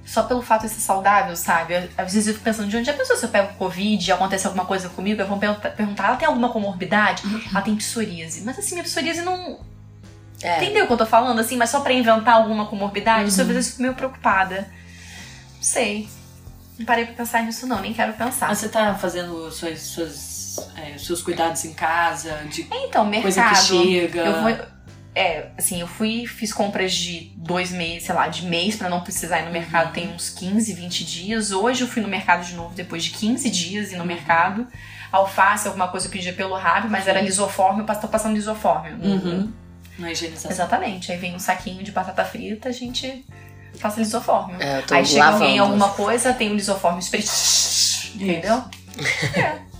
[0.05, 1.73] só pelo fato de ser saudável, sabe?
[1.75, 4.11] Eu- Às vezes eu fico pensando, de onde já pensou se eu pego Covid e
[4.11, 5.21] acontece alguma coisa comigo?
[5.21, 7.23] Eu vou perguntar, ela tem alguma comorbidade?
[7.51, 8.41] Ela tem psoríase.
[8.41, 9.59] Mas assim, minha psoríase não.
[10.41, 11.39] É, Entendeu o que eu tô falando?
[11.39, 13.29] Assim, mas só pra inventar alguma comorbidade?
[13.29, 13.53] Isso às Uhum.
[13.53, 14.67] vezes eu fico meio preocupada.
[15.55, 16.09] Não sei.
[16.77, 18.47] Não parei pra pensar nisso, não, nem quero pensar.
[18.49, 23.55] Mas você tá fazendo suas, suas, é, seus cuidados em casa, de Então, coisa mercado.
[23.55, 24.19] que chega.
[24.21, 24.72] Eu vou.
[25.15, 29.01] É, assim, eu fui, fiz compras de dois meses, sei lá, de mês pra não
[29.01, 31.51] precisar ir no mercado tem uns 15, 20 dias.
[31.51, 34.67] Hoje eu fui no mercado de novo depois de 15 dias ir no mercado.
[35.11, 38.89] Alface, alguma coisa eu pedia pelo rápido, mas era lisoforme, eu tô passando lisoforme.
[39.07, 39.53] Uhum.
[39.99, 40.49] Na higienização.
[40.49, 41.11] Exatamente.
[41.11, 43.23] Aí vem um saquinho de batata frita, a gente
[43.79, 44.55] passa lisoforme.
[44.59, 45.43] é, eu tô Aí chega lavando.
[45.43, 47.23] alguém alguma coisa, tem um lisoforme spray.
[48.15, 48.63] Entendeu?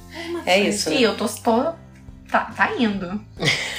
[0.46, 1.02] É isso, E né?
[1.02, 1.28] eu tô.
[1.28, 1.74] tô
[2.30, 3.20] tá, tá indo.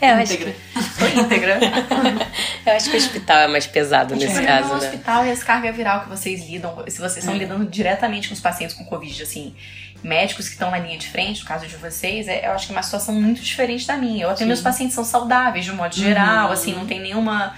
[0.00, 0.54] É, eu acho, Íntegra.
[0.98, 1.58] Tô íntegra.
[2.66, 4.74] eu acho que o hospital é mais pesado nesse Tipo, caso, né?
[4.76, 7.38] hospital e a descarga viral que vocês lidam, se vocês estão É.
[7.38, 9.54] lidando diretamente com os pacientes com Covid, assim,
[10.02, 12.72] médicos que estão na linha de frente, no caso de vocês, é, eu acho que
[12.72, 14.24] é uma situação muito diferente da minha.
[14.24, 16.52] Eu até meus pacientes são saudáveis de um modo geral, Uhum.
[16.52, 17.54] assim, não tem nenhuma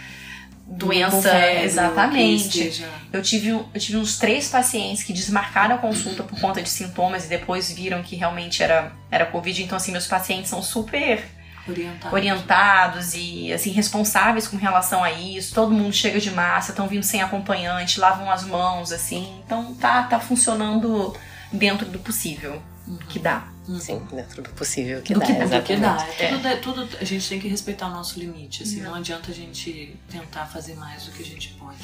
[0.67, 1.31] doença.
[1.31, 2.85] febre, que exatamente.
[3.13, 7.25] Eu tive, eu tive uns três pacientes que desmarcaram a consulta por conta de sintomas
[7.27, 9.63] e depois viram que realmente era, era Covid.
[9.65, 11.23] Então, assim, meus pacientes são super
[11.69, 12.15] Orientado.
[12.15, 15.55] orientados e assim responsáveis com relação a isso.
[15.55, 19.41] Todo mundo chega de massa, estão vindo sem acompanhante, lavam as mãos, assim.
[19.45, 21.15] Então tá, tá funcionando
[21.53, 22.61] dentro do possível
[23.09, 23.45] que dá.
[23.79, 25.81] Sim, dentro do possível que Do dá, que- Do que exatamente.
[25.81, 26.25] dá.
[26.25, 28.65] É tudo, é tudo- a gente tem que respeitar o nosso limite.
[28.65, 31.77] Assim, não adianta a gente tentar fazer mais do que a gente pode.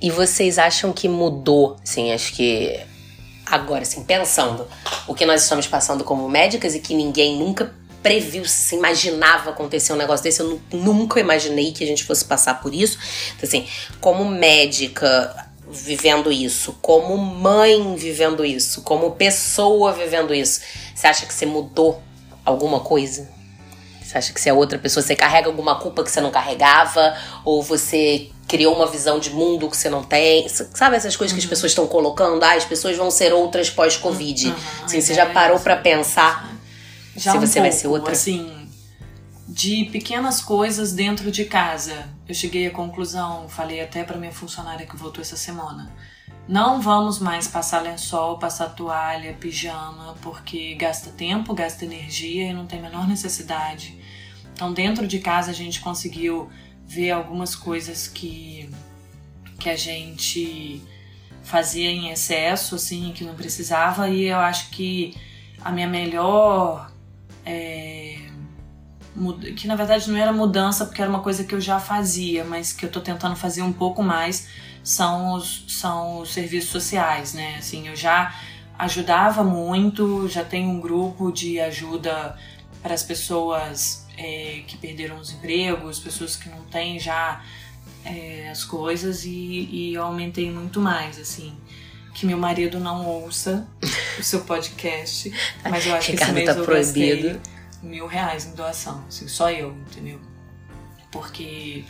[0.00, 2.80] E vocês acham que mudou, assim, acho que
[3.46, 4.66] agora, assim, pensando
[5.06, 7.72] o que nós estamos passando como médicas e que ninguém nunca
[8.02, 12.24] previu, se imaginava acontecer um negócio desse, eu nu- nunca imaginei que a gente fosse
[12.24, 12.98] passar por isso.
[13.36, 13.66] Então, assim,
[14.00, 20.60] como médica, vivendo isso, como mãe vivendo isso, como pessoa vivendo isso,
[20.94, 22.02] você acha que você mudou
[22.44, 23.28] alguma coisa?
[24.02, 25.02] Você acha que você é outra pessoa?
[25.02, 27.16] Você carrega alguma culpa que você não carregava?
[27.46, 30.46] Ou você criou uma visão de mundo que você não tem?
[30.50, 31.38] Sabe essas coisas uhum.
[31.38, 31.48] que as uhum.
[31.48, 32.42] pessoas estão colocando?
[32.42, 34.48] Ah, as pessoas vão ser outras pós-Covid.
[34.48, 34.54] Uhum.
[34.84, 36.52] Assim, você já parou para pensar
[37.16, 38.12] já se você um vai ser outra?
[38.12, 38.68] Assim,
[39.48, 42.08] de pequenas coisas dentro de casa.
[42.28, 45.92] Eu cheguei à conclusão, falei até para minha funcionária que voltou essa semana.
[46.48, 52.66] Não vamos mais passar lençol, passar toalha, pijama, porque gasta tempo, gasta energia e não
[52.66, 53.96] tem a menor necessidade.
[54.52, 56.50] Então, dentro de casa, a gente conseguiu
[56.86, 58.68] ver algumas coisas que,
[59.58, 60.82] que a gente
[61.42, 65.14] fazia em excesso, assim, que não precisava, e eu acho que
[65.60, 66.91] a minha melhor.
[67.44, 68.18] É,
[69.56, 72.72] que na verdade não era mudança porque era uma coisa que eu já fazia, mas
[72.72, 74.48] que eu tô tentando fazer um pouco mais
[74.82, 77.56] são os, são os serviços sociais, né?
[77.58, 78.34] Assim, eu já
[78.78, 82.36] ajudava muito, já tenho um grupo de ajuda
[82.82, 87.42] para as pessoas é, que perderam os empregos, pessoas que não têm já
[88.04, 91.54] é, as coisas e, e eu aumentei muito mais, assim.
[92.14, 93.66] Que meu marido não ouça
[94.18, 95.32] o seu podcast,
[95.68, 97.40] mas eu acho que esse mês tá eu proibido.
[97.82, 100.20] mil reais em doação, assim, só eu, entendeu?
[101.10, 101.84] Porque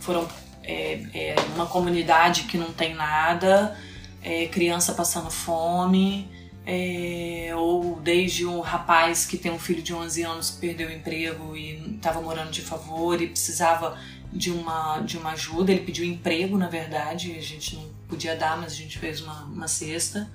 [0.00, 0.28] foram
[0.62, 3.76] é, é uma comunidade que não tem nada,
[4.22, 6.28] é, criança passando fome,
[6.66, 10.92] é, ou desde um rapaz que tem um filho de 11 anos que perdeu o
[10.92, 13.98] emprego e estava morando de favor e precisava
[14.30, 15.72] de uma, de uma ajuda.
[15.72, 19.44] Ele pediu emprego, na verdade, a gente não podia dar, mas a gente fez uma,
[19.44, 20.30] uma cesta.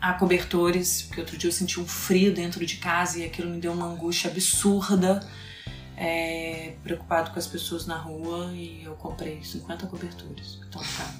[0.00, 3.60] Há cobertores, porque outro dia eu senti um frio dentro de casa e aquilo me
[3.60, 5.20] deu uma angústia absurda
[6.00, 10.58] é, preocupado com as pessoas na rua e eu comprei 50 coberturas.
[10.66, 11.14] Então, tá.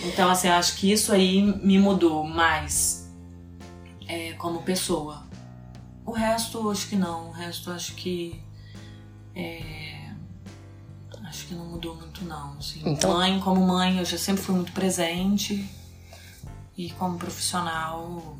[0.02, 3.06] então, assim, acho que isso aí me mudou mais
[4.08, 5.28] é, como pessoa.
[6.06, 7.28] O resto, acho que não.
[7.28, 8.42] O resto, acho que.
[9.36, 9.99] É,
[11.50, 12.56] que não mudou muito, não.
[12.58, 13.14] Assim, então...
[13.14, 15.68] Mãe, como mãe, eu já sempre fui muito presente.
[16.78, 18.36] E como profissional,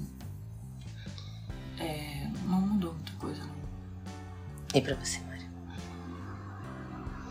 [1.79, 3.51] é, não mudou muita coisa, não.
[4.73, 5.51] E pra você, Mário?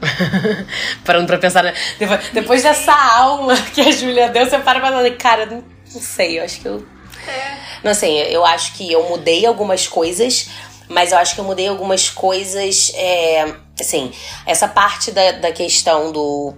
[1.05, 1.63] Parando pra pensar.
[1.63, 1.73] Né?
[1.97, 5.63] Depois, depois dessa aula que a Júlia deu, você para pra falar, cara, não,
[5.93, 6.85] não sei, eu acho que eu.
[7.25, 7.57] É.
[7.83, 10.49] Não sei, assim, eu acho que eu mudei algumas coisas,
[10.89, 12.91] mas eu acho que eu mudei algumas coisas.
[12.93, 14.11] É, assim,
[14.45, 16.53] essa parte da, da questão do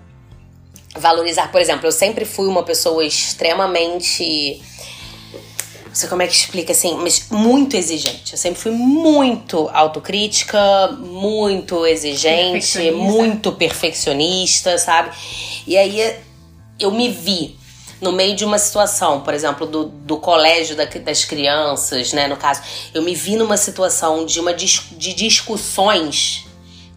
[0.95, 4.61] valorizar, por exemplo, eu sempre fui uma pessoa extremamente
[5.91, 8.31] não sei como é que explica assim, mas muito exigente.
[8.31, 15.11] Eu sempre fui muito autocrítica, muito exigente, muito perfeccionista, sabe?
[15.67, 16.15] E aí
[16.79, 17.57] eu me vi
[17.99, 22.25] no meio de uma situação, por exemplo, do, do colégio da, das crianças, né?
[22.25, 22.61] No caso,
[22.93, 26.45] eu me vi numa situação de uma de discussões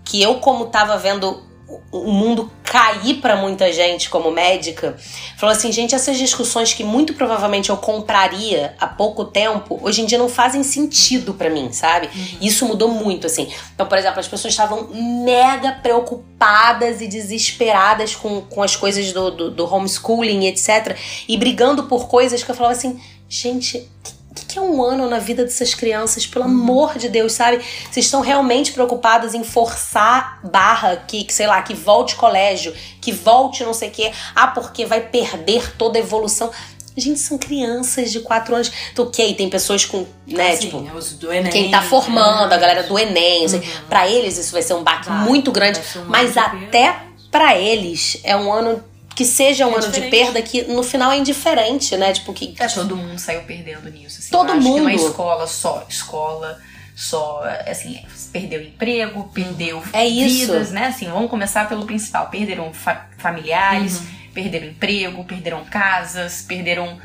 [0.04, 1.42] que eu, como tava vendo
[1.90, 4.96] o mundo cair para muita gente como médica,
[5.38, 10.06] falou assim, gente, essas discussões que muito provavelmente eu compraria há pouco tempo, hoje em
[10.06, 12.08] dia não fazem sentido para mim, sabe?
[12.14, 12.38] Uhum.
[12.40, 13.48] Isso mudou muito, assim.
[13.74, 14.88] Então, por exemplo, as pessoas estavam
[15.24, 20.96] mega preocupadas e desesperadas com, com as coisas do, do, do homeschooling, etc.
[21.28, 25.08] E brigando por coisas que eu falava assim, gente, o que, que, é um ano
[25.08, 26.26] na vida dessas crianças?
[26.26, 27.64] Pelo amor de Deus, sabe?
[27.90, 33.12] Vocês estão realmente preocupadas em forçar barra que, que, sei lá, que volte colégio, que
[33.12, 34.12] volte não sei o quê.
[34.34, 36.50] Ah, porque vai perder toda a evolução.
[36.96, 38.72] Gente, são crianças de 4 anos.
[38.92, 40.78] Então, ok, tem pessoas com, né, tipo.
[40.96, 42.54] Os do Enem, quem tá formando, né?
[42.54, 43.46] a galera do Enem.
[43.46, 43.60] Uhum.
[43.88, 45.80] Pra eles isso vai ser um baque muito grande.
[45.96, 46.96] Um mas até
[47.30, 48.82] para eles é um ano
[49.14, 50.04] que seja um é ano diferente.
[50.04, 52.12] de perda que no final é indiferente, né?
[52.12, 52.54] Tipo, que.
[52.58, 54.18] É, todo mundo saiu perdendo nisso.
[54.18, 54.30] Assim.
[54.30, 54.82] Todo mundo.
[54.82, 56.58] uma escola só, escola
[56.94, 58.00] só, assim,
[58.32, 60.86] perdeu emprego, perdeu é vidas, né?
[60.86, 62.28] Assim, vamos começar pelo principal.
[62.28, 64.06] Perderam fa familiares, uhum.
[64.32, 66.98] perderam emprego, perderam casas, perderam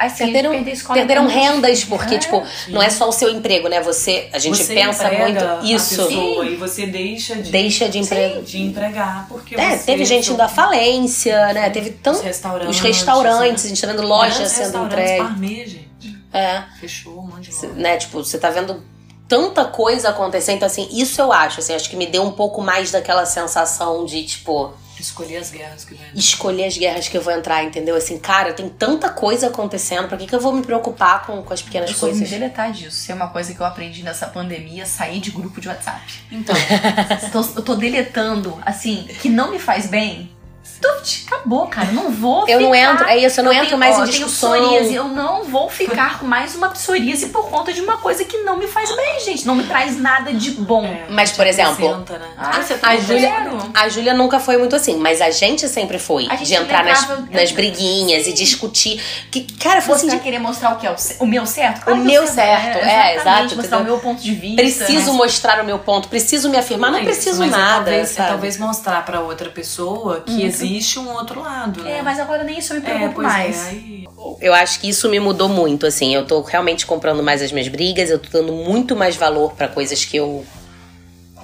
[0.00, 2.72] Assim, perderam, perderam rendas, porque, é, tipo, sim.
[2.72, 3.82] não é só o seu emprego, né?
[3.82, 6.08] Você, a gente você pensa muito isso.
[6.42, 8.42] e você deixa de, deixa de, emprego.
[8.42, 11.68] de empregar, porque é, teve gente indo à falência, né?
[11.68, 12.16] Teve tanto.
[12.16, 12.76] Os restaurantes.
[12.76, 13.66] Os restaurantes, né?
[13.66, 15.22] a gente tá vendo lojas sendo entregue.
[15.22, 16.18] Parmê, gente.
[16.32, 16.62] É.
[16.80, 17.68] Fechou um monte de loja.
[17.74, 17.96] Né?
[17.98, 18.82] Tipo, você tá vendo
[19.28, 22.62] tanta coisa acontecendo, então, assim, isso eu acho, assim, acho que me deu um pouco
[22.62, 26.06] mais daquela sensação de, tipo Escolher as guerras que vem.
[26.14, 27.96] Escolher as guerras que eu vou entrar, entendeu?
[27.96, 31.52] Assim, cara, tem tanta coisa acontecendo, pra que, que eu vou me preocupar com, com
[31.52, 32.20] as pequenas eu coisas?
[32.20, 32.96] Eu me deletar disso.
[32.96, 36.02] Isso é uma coisa que eu aprendi nessa pandemia, sair de grupo de WhatsApp.
[36.30, 36.54] Então.
[37.56, 40.30] eu tô deletando, assim, que não me faz bem.
[40.80, 41.88] Tuft, acabou, cara.
[41.88, 42.60] Eu não vou Eu ficar...
[42.60, 44.52] não entro, é isso, eu não entro tenho- mais ó, em eu tenho discussão.
[44.52, 48.38] psoríase, eu não vou ficar com mais uma psoríase por conta de uma coisa que
[48.38, 49.46] não me faz bem, gente.
[49.46, 50.84] Não me traz nada de bom.
[50.86, 52.20] É, Mas, por exemplo, né?
[52.38, 53.32] Ah, você A Júlia,
[53.74, 56.26] a Júlia nunca foi muito assim, mas a gente sempre foi.
[56.30, 59.00] A gente de entrar nas, entrava- nas briguinhas e discutir.
[59.30, 61.44] Que, cara, foi Você assim, vai de- querer mostrar o que é o, o meu
[61.44, 61.82] certo?
[61.82, 64.56] Claro O meu você certo, é, exatamente, exato, Mostrar o meu ponto de vista.
[64.62, 65.16] preciso né?
[65.18, 67.74] mostrar o meu ponto, preciso me afirmar, não, é isso, preciso mas é nada.
[67.84, 68.28] talvez, é sabe?
[68.30, 71.98] talvez mostrar pra outra pessoa que existe um outro lado, né?
[71.98, 73.66] É, mas agora nem isso eu me É, preocupo pois mais.
[73.66, 74.04] é, aí...
[74.40, 76.14] Eu acho que isso me mudou muito, assim.
[76.14, 79.66] Eu tô realmente comprando mais as minhas brigas, eu tô dando muito mais valor pra
[79.68, 80.44] coisas que eu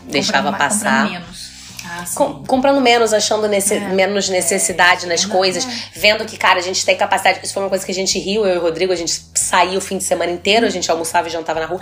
[0.08, 1.02] deixava Comprando mais- passar.
[1.04, 1.45] comprando menos.
[1.88, 2.14] Ah, sim.
[2.16, 3.80] Com- comprando menos, achando nesse- É.
[3.88, 7.40] menos necessidade nas coisas, vendo que, cara, a gente tem capacidade.
[7.42, 9.78] Isso foi uma coisa que a gente riu, eu e o Rodrigo, a gente saía
[9.78, 11.80] o fim de semana inteiro, a gente almoçava e jantava na rua.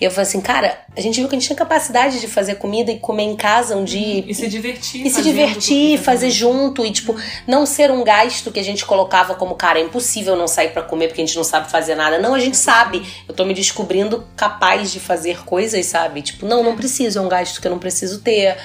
[0.00, 2.56] E eu falei assim, cara, a gente viu que a gente tinha capacidade de fazer
[2.56, 4.24] comida e comer em casa um dia.
[4.26, 5.06] E se divertir.
[5.06, 9.34] E se divertir, fazer junto e, tipo, não ser um gasto que a gente colocava
[9.34, 12.18] como, cara, é impossível não sair pra comer porque a gente não sabe fazer nada.
[12.18, 13.02] Não, a gente sabe.
[13.28, 16.22] Eu tô me descobrindo capaz de fazer coisas, sabe?
[16.22, 18.56] Tipo, não, não preciso, é um gasto que eu não preciso ter.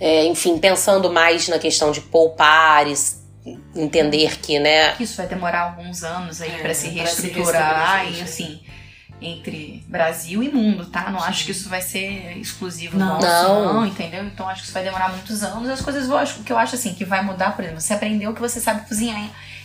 [0.00, 2.94] É, enfim, pensando mais na questão de poupar e
[3.74, 4.92] entender que, né?
[4.92, 8.22] Que isso vai demorar alguns anos aí É, pra se pra se reestruturar restabelecer, e
[8.22, 8.60] assim
[9.20, 11.10] entre Brasil e mundo, tá?
[11.10, 13.14] Não acho que isso vai ser exclusivo Não.
[13.14, 13.74] nosso, Não.
[13.74, 13.86] não.
[13.86, 14.22] entendeu?
[14.24, 15.68] Então acho que isso vai demorar muitos anos.
[15.68, 17.94] As coisas vão, acho, o que eu acho assim que vai mudar, por exemplo, você
[17.94, 19.18] aprendeu que você sabe cozinhar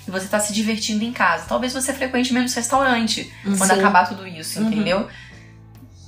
[0.08, 1.46] e você tá se divertindo em casa.
[1.48, 3.80] Talvez você frequente menos restaurante quando Sim.
[3.80, 4.68] acabar tudo isso, Uhum.
[4.72, 5.08] entendeu?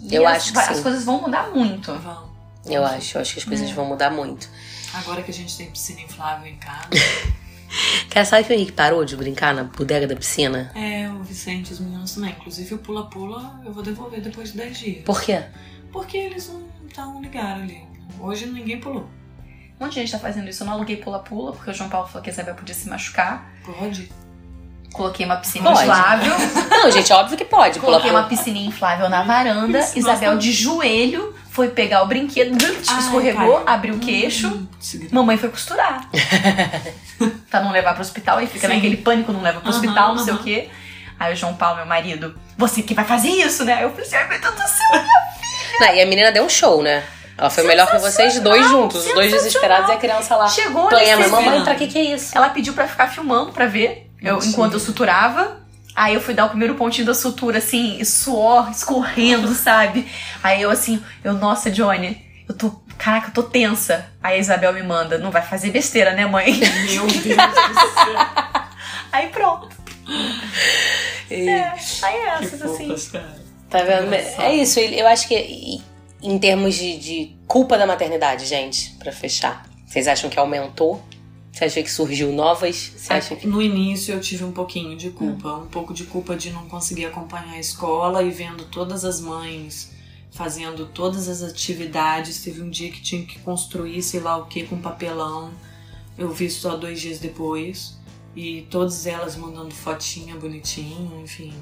[0.02, 0.72] E Eu as, acho que vai- sim.
[0.74, 1.94] as coisas vão mudar muito.
[1.94, 2.25] Vão.
[2.68, 4.50] Eu acho, eu acho que as coisas vão mudar muito.
[4.94, 6.90] Agora que a gente tem piscina inflável em casa.
[8.10, 10.72] Quer saber que o Henrique parou de brincar na bodega da piscina?
[10.76, 12.32] é, o Vicente e os meninos também.
[12.32, 15.04] Inclusive o pula-pula eu vou devolver depois de 10 dias.
[15.04, 15.44] Por quê?
[15.92, 17.82] Porque eles não estavam ligados ali.
[18.20, 19.10] Hoje ninguém pulou.
[19.80, 20.64] Um monte de gente tá fazendo isso.
[20.64, 23.52] Eu não aluguei pula-pula, porque o João Paulo falou que a Isabel podia se machucar.
[23.66, 24.10] Pode?
[24.96, 25.84] Coloquei uma piscina Pode.
[25.84, 26.34] inflável.
[26.72, 27.80] Não, gente, óbvio que pode.
[27.80, 29.80] Coloquei uma piscininha inflável na varanda.
[29.80, 30.42] Isso, Isabel nossa.
[30.42, 32.56] de joelho foi pegar o brinquedo,
[32.88, 34.48] Ai, escorregou, abriu o queixo.
[34.48, 34.68] Hum.
[35.12, 36.10] Mamãe foi costurar.
[37.50, 38.42] pra não levar pro hospital.
[38.42, 38.76] E fica Sim.
[38.76, 40.42] naquele pânico, não leva pro Aham, hospital, não sei aham.
[40.42, 40.70] o quê.
[41.20, 43.84] Aí o João Paulo, meu marido, você que vai fazer isso, né?
[43.84, 45.04] Eu falei assim, ai meu Deus do céu.
[45.80, 47.04] Não, e a menina deu um show, né?
[47.38, 50.48] Ela foi melhor que vocês dois juntos, os dois desesperados e a criança lá.
[50.48, 52.32] Chegou Plena, nesse- mamãe, pra que que é isso?
[52.38, 55.64] Ela pediu pra ficar filmando pra ver, eu, enquanto eu suturava.
[55.96, 60.06] Aí eu fui dar o primeiro pontinho da sutura, assim, suor escorrendo, sabe?
[60.44, 62.72] Aí eu assim, eu, nossa, Johnny, eu tô.
[62.98, 64.06] Caraca, eu tô tensa.
[64.22, 66.54] Aí a Isabel me manda, não vai fazer besteira, né, mãe?
[66.58, 68.16] Meu Deus do céu.
[69.12, 69.70] Aí pronto.
[71.32, 71.74] E- É,
[72.04, 72.96] aí é Que essas, assim.
[73.70, 74.08] Tá vendo?
[74.08, 74.42] Engraçado.
[74.44, 75.82] É isso, eu acho que
[76.22, 81.04] em termos de, de culpa da maternidade, gente, pra fechar, vocês acham que aumentou?
[81.56, 82.92] Você acha que surgiu novas?
[82.98, 83.48] Você acha que.
[83.48, 87.06] No início eu tive um pouquinho de culpa, um pouco de culpa de não conseguir
[87.06, 89.96] acompanhar a escola e vendo todas as mães
[90.32, 92.44] fazendo todas as atividades.
[92.44, 95.54] Teve um dia que tinha que construir sei lá o que com papelão.
[96.18, 97.98] Eu vi só dois dias depois.
[98.36, 101.54] E todas elas mandando fotinha bonitinho, enfim.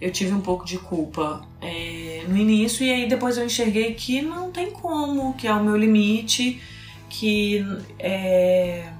[0.00, 4.22] Eu tive um pouco de culpa é, no início e aí depois eu enxerguei que
[4.22, 6.62] não tem como, que é o meu limite,
[7.08, 7.64] que
[7.98, 8.92] é,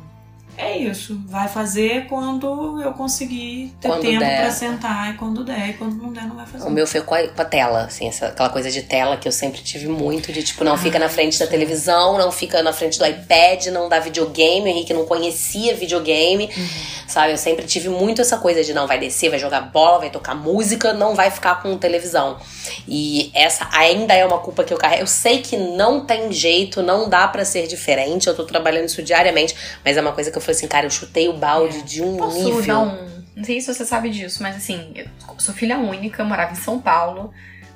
[0.57, 1.21] é isso.
[1.27, 4.43] Vai fazer quando eu conseguir ter Quando tempo der.
[4.43, 5.71] pra sentar e quando der.
[5.71, 6.67] E quando não der, não vai fazer.
[6.67, 9.29] O meu foi com a, com a tela, assim, essa, aquela coisa de tela que
[9.29, 12.73] eu sempre tive muito, de tipo, não fica na frente da televisão, não fica na
[12.73, 14.63] frente do iPad, não dá videogame.
[14.63, 16.51] O Henrique não conhecia videogame,
[17.07, 17.33] sabe?
[17.33, 20.35] Eu sempre tive muito essa coisa de não vai descer, vai jogar bola, vai tocar
[20.35, 22.39] música, não vai ficar com televisão.
[22.89, 25.03] E essa ainda é uma culpa que eu carrego.
[25.03, 29.03] Eu sei que não tem jeito, não dá pra ser diferente, eu tô trabalhando isso
[29.03, 29.55] diariamente,
[29.85, 32.17] mas é uma coisa que eu falei assim, cara, eu chutei o balde de um
[32.17, 32.63] Posso nível.
[32.63, 33.17] dar um.
[33.35, 35.07] Não sei se você sabe disso, mas assim, eu
[35.39, 37.33] sou filha única, morava em São Paulo.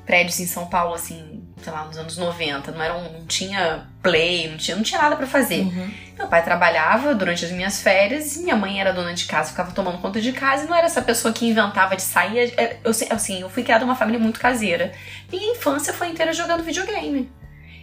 [0.07, 4.49] Prédios em São Paulo, assim, sei lá, nos anos 90, não, eram, não tinha play,
[4.49, 5.61] não tinha, não tinha nada pra fazer.
[5.61, 5.91] Uhum.
[6.17, 9.71] Meu pai trabalhava durante as minhas férias e minha mãe era dona de casa, ficava
[9.73, 12.53] tomando conta de casa e não era essa pessoa que inventava de sair.
[12.57, 14.93] É, Eu, assim, eu fui criada numa família muito caseira.
[15.31, 17.31] Minha infância foi inteira jogando videogame.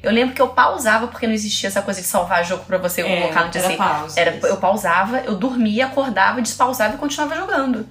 [0.07, 3.01] Eu lembro que eu pausava porque não existia essa coisa de salvar jogo pra você
[3.01, 3.87] É, colocar no dia era seguinte.
[3.87, 4.19] pausa.
[4.19, 7.87] Era, eu pausava, eu dormia, acordava, despausava e continuava jogando.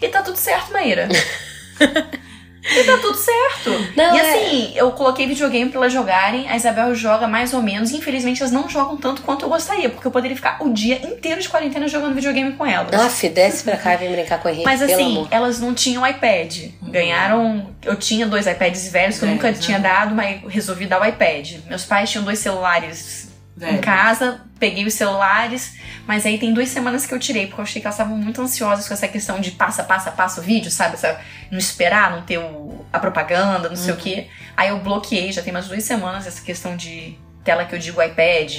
[0.00, 1.08] E tá tudo certo, Maíra.
[2.62, 3.70] e tá tudo certo.
[3.96, 7.62] Não, e é- assim, eu coloquei videogame pra elas jogarem, a Isabel joga mais ou
[7.62, 10.72] menos, e infelizmente elas não jogam tanto quanto eu gostaria, porque eu poderia ficar o
[10.72, 12.92] dia inteiro de quarentena jogando videogame com elas.
[12.92, 15.28] Aff, desce pra cá e vem brincar com o Henrique, Mas pelo assim, amor.
[15.30, 16.70] elas não tinham iPad.
[16.82, 17.70] Ganharam.
[17.82, 19.56] Eu tinha dois iPads velhos que eu nunca né?
[19.58, 21.52] tinha dado, mas resolvi dar o iPad.
[21.68, 23.29] Meus pais tinham dois celulares
[23.60, 23.76] Velho.
[23.76, 27.64] em casa, peguei os celulares, mas aí tem duas semanas que eu tirei, porque eu
[27.64, 30.70] achei que elas estavam muito ansiosas com essa questão de passa, passa, passa o vídeo,
[30.70, 30.94] sabe?
[30.94, 34.28] Essa- não esperar, não ter o- a propaganda, não sei o quê.
[34.56, 38.02] Aí eu bloqueei, já tem umas duas semanas, essa questão de tela que eu digo
[38.02, 38.50] iPad,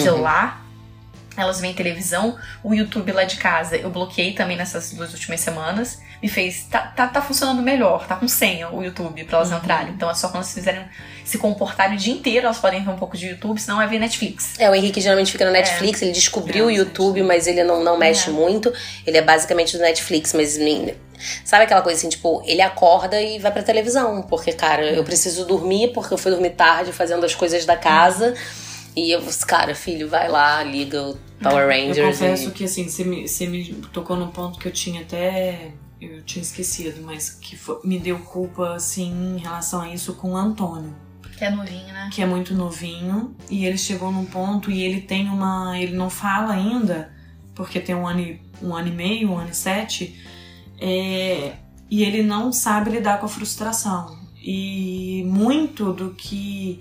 [0.00, 0.61] celular.
[1.36, 5.98] Elas veem televisão, o YouTube lá de casa eu bloqueei também nessas duas últimas semanas.
[6.22, 6.64] Me fez.
[6.70, 9.92] Tá, tá, tá funcionando melhor, tá com senha o YouTube pra elas entrarem.
[9.94, 10.84] Então é só quando elas fizerem
[11.24, 13.98] se comportarem o dia inteiro, elas podem ver um pouco de YouTube, senão vai ver
[13.98, 14.54] Netflix.
[14.58, 17.82] É, o Henrique geralmente fica no Netflix, ele descobriu o É, YouTube, mas ele não,
[17.82, 18.32] não mexe É.
[18.32, 18.72] muito.
[19.06, 20.94] Ele é basicamente do Netflix, mas nem-
[21.44, 24.22] sabe aquela coisa assim, tipo, ele acorda e vai pra televisão.
[24.22, 28.34] Porque, cara, eu preciso dormir, porque eu fui dormir tarde fazendo as coisas da casa.
[28.94, 32.18] E eu, cara, filho, vai lá, liga o Power Eu Rangers.
[32.18, 32.52] confesso e...
[32.52, 35.72] que assim, você me, você me tocou num ponto que eu tinha até.
[36.00, 40.32] Eu tinha esquecido, mas que fo- me deu culpa, assim, em relação a isso com
[40.32, 40.92] o Antônio,
[41.38, 42.10] Que é novinho, né?
[42.12, 45.78] que é muito novinho, e ele chegou num ponto e ele tem uma.
[45.78, 47.12] Ele não fala ainda,
[47.54, 50.20] porque tem um ano, e- um ano e meio, um ano e sete,
[50.80, 51.52] é,
[51.88, 54.18] e ele não sabe lidar com a frustração.
[54.42, 56.80] E muito do que.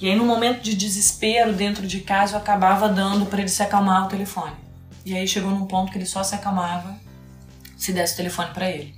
[0.00, 3.62] E aí, no momento de desespero dentro de casa, eu acabava dando pra ele se
[3.62, 4.54] acalmar o telefone.
[5.04, 6.96] E aí chegou num ponto que ele só se acalmava
[7.76, 8.94] se desse o telefone pra ele.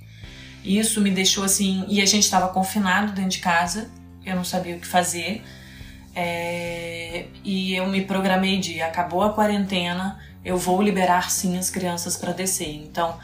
[0.63, 1.85] Isso me deixou assim.
[1.87, 3.89] E a gente estava confinado dentro de casa,
[4.25, 5.43] eu não sabia o que fazer.
[6.13, 12.17] É, e eu me programei de acabou a quarentena, eu vou liberar sim as crianças
[12.17, 12.75] para descer.
[12.75, 13.17] Então,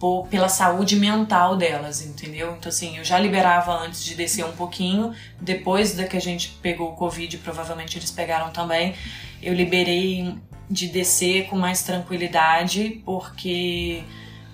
[0.00, 2.56] por- pela saúde mental delas, entendeu?
[2.58, 5.14] Então, assim, eu já liberava antes de descer um pouquinho.
[5.38, 8.94] Depois da que a gente pegou o Covid, provavelmente eles pegaram também,
[9.42, 10.34] eu liberei
[10.70, 14.02] de descer com mais tranquilidade, porque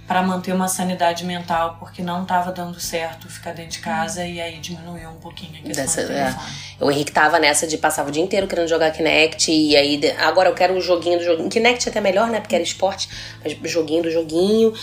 [0.07, 4.41] para manter uma sanidade mental, porque não estava dando certo ficar dentro de casa e
[4.41, 6.25] aí diminuiu um pouquinho a questão Dessa- do é.
[6.25, 6.67] telefone.
[6.79, 9.51] O Henrique tava nessa de passava o dia inteiro querendo jogar Kinect.
[9.51, 11.49] E aí, agora eu quero o joguinho do joguinho.
[11.49, 12.39] Kinect é até melhor, né?
[12.39, 13.09] Porque era esporte.
[13.43, 14.75] Mas o joguinho do joguinho.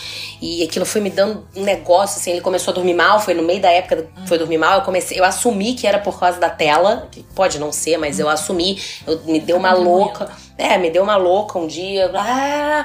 [0.42, 2.32] E aquilo foi me dando um negócio, assim.
[2.32, 3.20] Ele começou a dormir mal.
[3.20, 4.78] Foi no meio da época que foi dormir mal.
[4.78, 5.18] Eu comecei...
[5.18, 7.06] Eu assumi que era por causa da tela.
[7.12, 8.82] Que pode não ser, mas eu assumi.
[9.06, 10.28] Eu, me deu uma louca.
[10.58, 12.10] É, me deu uma louca um dia.
[12.12, 12.84] Ah...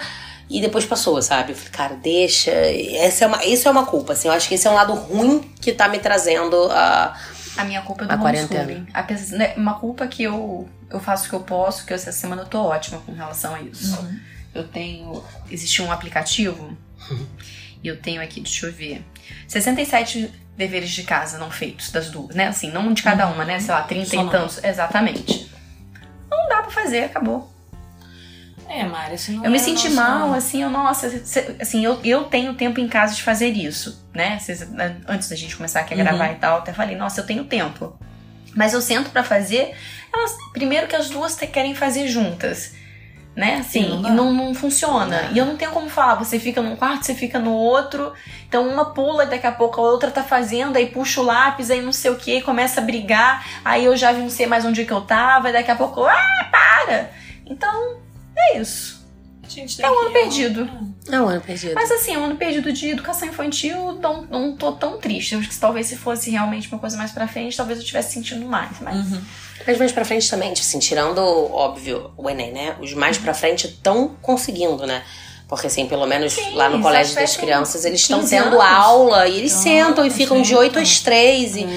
[0.50, 1.52] E depois passou, sabe?
[1.52, 2.50] Eu falei, cara, deixa.
[2.52, 4.28] Essa é uma, isso é uma culpa, assim.
[4.28, 7.16] Eu acho que esse é um lado ruim que tá me trazendo a.
[7.56, 8.64] A minha culpa é do A quarentena.
[8.64, 8.88] homeschooling.
[8.94, 12.44] Apesar, né, uma culpa que eu, eu faço o que eu posso, que essa semana
[12.44, 14.04] eu tô ótima com relação a isso.
[14.56, 15.24] Eu tenho.
[15.52, 16.76] Existe um aplicativo.
[17.84, 19.06] E eu tenho aqui, deixa eu ver.
[19.48, 22.48] 67 deveres de casa não feitos, das duas, né?
[22.48, 23.60] Assim, não de cada uma, né?
[23.60, 24.64] Sei lá, 30 Só e tantos.
[24.64, 25.50] Exatamente.
[26.30, 27.50] Não dá pra fazer, acabou.
[28.70, 31.84] É, Mari, assim não Eu me é senti nosso- mal, assim, eu, nossa, cê- assim,
[31.84, 34.38] eu, eu tenho tempo em casa de fazer isso, né?
[34.38, 34.68] Cês-
[35.08, 36.04] antes da gente começar aqui a Uhum.
[36.04, 37.98] gravar e tal, até falei, nossa, eu tenho tempo.
[38.56, 39.74] Mas eu sento pra fazer,
[40.14, 42.74] elas, primeiro que as duas te- querem fazer juntas,
[43.36, 43.56] né?
[43.60, 45.24] Assim, Sim, não e não, não funciona.
[45.24, 45.32] Não.
[45.32, 48.14] E eu não tenho como falar, você fica num quarto, você fica no outro,
[48.48, 51.82] então uma pula, daqui a pouco a outra tá fazendo, aí puxa o lápis, aí
[51.82, 54.94] não sei o que, começa a brigar, aí eu já não sei mais onde que
[54.94, 57.10] eu tava, e daqui a pouco, ah, para!
[57.48, 57.98] Então,
[58.40, 59.00] é isso.
[59.80, 60.70] É um ano perdido.
[61.08, 61.74] Não, ano perdido.
[61.74, 65.34] Mas assim, um ano perdido de educação infantil, não, não tô tão triste.
[65.34, 68.14] Eu acho que talvez se fosse realmente uma coisa mais pra frente, talvez eu tivesse
[68.14, 68.80] sentindo mais.
[68.80, 69.22] Mas Uhum.
[69.68, 72.76] Mas mais pra frente também, tipo assim, tirando, óbvio, o Enem, né?
[72.80, 75.04] Os mais pra frente estão conseguindo, né?
[75.50, 78.76] Porque assim, pelo menos Sim, lá no colégio das crianças, eles estão 15 tendo anos.
[78.78, 80.62] aula e eles Ah, sentam e ficam de sentam.
[80.62, 81.68] 8 às 3 e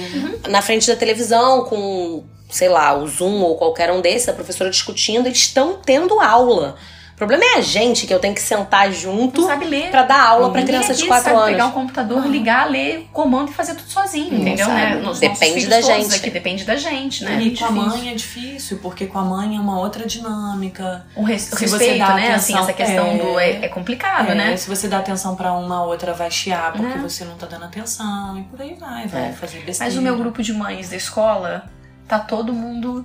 [0.48, 4.70] na frente da televisão com, sei lá, o Zoom ou qualquer um desses, a professora
[4.70, 6.76] discutindo, eles estão tendo aula.
[7.14, 9.46] O problema é a gente que eu tenho que sentar junto
[9.92, 11.50] pra dar aula pra Ninguém criança de aqui 4 sabe anos.
[11.50, 14.66] pegar um computador, ligar, ler comando e fazer tudo sozinho, Não entendeu?
[14.66, 14.96] Né?
[14.96, 16.16] Nos Depende da gente.
[16.16, 17.40] Aqui, depende da gente, né?
[17.40, 21.06] E com a mãe é difícil, porque com a mãe é uma outra dinâmica.
[21.14, 22.34] O, res- o Se você respeito, dá né?
[22.34, 23.16] Assim, atenção, essa questão é.
[23.18, 23.38] do.
[23.38, 24.56] É, é complicado, É, né?
[24.56, 26.98] Se você dá atenção pra uma, a outra vai chiar porque Né?
[27.00, 29.32] você não tá dando atenção e por aí vai, vai É.
[29.32, 29.84] fazer besteira.
[29.92, 31.70] Mas o meu grupo de mães da escola
[32.08, 33.04] tá todo mundo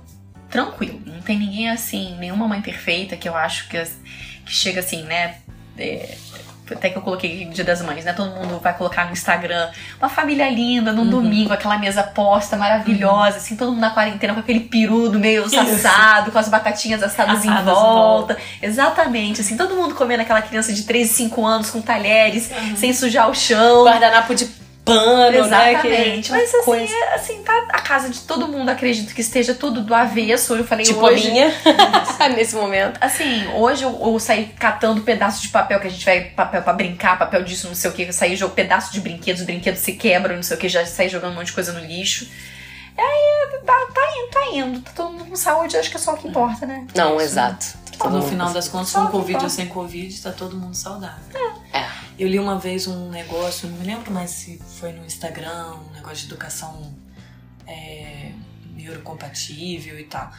[0.50, 1.00] tranquilo.
[1.06, 3.82] Não tem ninguém assim, nenhuma mãe perfeita que eu acho que,
[4.44, 5.36] que chega assim, né?
[5.78, 6.16] é,
[6.70, 8.12] até que eu coloquei Dia das Mães, né?
[8.12, 13.38] Todo mundo vai colocar no Instagram uma família linda num domingo, aquela mesa posta maravilhosa,
[13.38, 17.44] assim, todo mundo na quarentena com aquele peru do meio assado, com as batatinhas assadas,
[17.44, 18.36] em Assadas em volta.
[18.60, 22.92] Exatamente, assim, todo mundo comendo aquela criança de 3 e 5 anos com talheres, sem
[22.92, 23.84] sujar o chão.
[23.84, 24.44] Guardanapo de
[24.94, 26.32] pano, Exatamente.
[26.32, 26.38] né?
[26.38, 26.92] Mas assim, coisa.
[26.94, 30.54] é, assim, tá a casa de todo mundo, acredito que esteja tudo do avesso.
[30.56, 31.28] Eu falei Tipo hoje.
[31.28, 31.52] a minha,
[32.36, 32.98] nesse momento.
[33.00, 36.72] Assim, hoje eu, eu saí catando pedaços de papel que a gente vai papel pra
[36.72, 38.02] brincar, papel disso, não sei o que.
[38.02, 40.84] Eu saí jogando pedaço de brinquedos, os brinquedos se quebram, não sei o que, já
[40.84, 42.26] saí jogando um monte de coisa no lixo.
[42.96, 44.80] E aí tá, tá indo, tá indo.
[44.80, 46.84] Tá todo mundo com saúde, acho que é só o que importa, né?
[46.96, 47.66] Não, exato.
[47.98, 51.36] Todo no final das contas, com Covid ou sem Covid, tá todo mundo saudável.
[51.72, 51.88] É.
[52.18, 55.92] Eu li uma vez um negócio, não me lembro mais se foi no Instagram, um
[55.92, 56.94] negócio de educação
[57.66, 58.32] é,
[58.74, 60.30] neurocompatível e tal.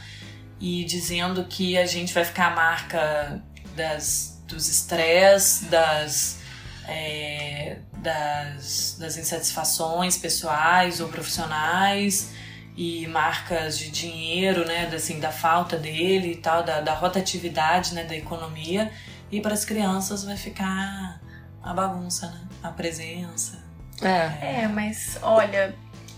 [0.58, 3.42] E dizendo que a gente vai ficar a marca
[3.76, 6.38] das, dos estresse, das,
[6.86, 12.30] é, das, das insatisfações pessoais ou profissionais
[12.76, 17.94] e marcas de dinheiro, né, da, assim, da falta dele e tal, da, da rotatividade,
[17.94, 18.90] né, da economia.
[19.30, 21.20] E para as crianças vai ficar
[21.62, 23.62] a bagunça, né, a presença.
[24.02, 24.62] É.
[24.62, 25.74] É, mas olha,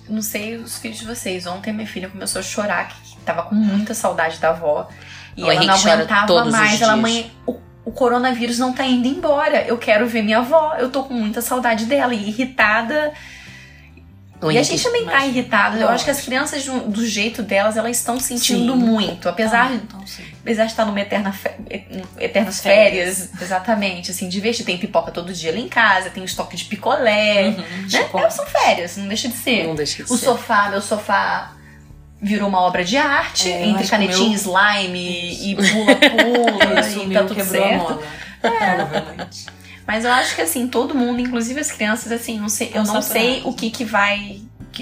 [0.09, 1.47] não sei os filhos de vocês.
[1.47, 4.89] Ontem minha filha começou a chorar, que tava com muita saudade da avó.
[5.37, 6.81] E O ela Henrique não aguentava mais.
[6.81, 9.63] Ela, mãe, o, o coronavírus não tá indo embora.
[9.65, 10.75] Eu quero ver minha avó.
[10.79, 12.15] Eu tô com muita saudade dela.
[12.15, 13.13] E irritada.
[14.51, 15.76] E a gente também tá irritado.
[15.76, 18.78] Eu acho que as crianças, do, do jeito delas, elas estão sentindo Sim.
[18.78, 19.28] muito.
[19.28, 20.03] Apesar, Ah, então,
[20.40, 21.55] apesar de estar numa eterna fe-
[22.18, 23.18] eternas Férias.
[23.18, 23.43] férias.
[23.43, 24.11] Exatamente.
[24.11, 24.64] Assim, divertir.
[24.66, 26.11] Tem pipoca todo dia lá em casa.
[26.11, 27.49] Tem estoque de picolé.
[27.49, 28.24] Uhum, Né?
[28.26, 29.66] É, são férias, não deixa de ser.
[29.66, 30.24] Não deixa de O ser.
[30.24, 31.53] sofá, meu sofá
[32.20, 36.80] virou uma obra de arte, É, entre canetinha, meu- slime e pula-pula
[37.11, 37.78] e tá tudo certo.
[37.78, 38.03] mola.
[38.40, 39.47] Provavelmente.
[39.87, 43.03] Mas eu acho que assim, todo mundo, inclusive as crianças, assim, não sei, eu Não
[43.03, 44.41] sei o que que vai.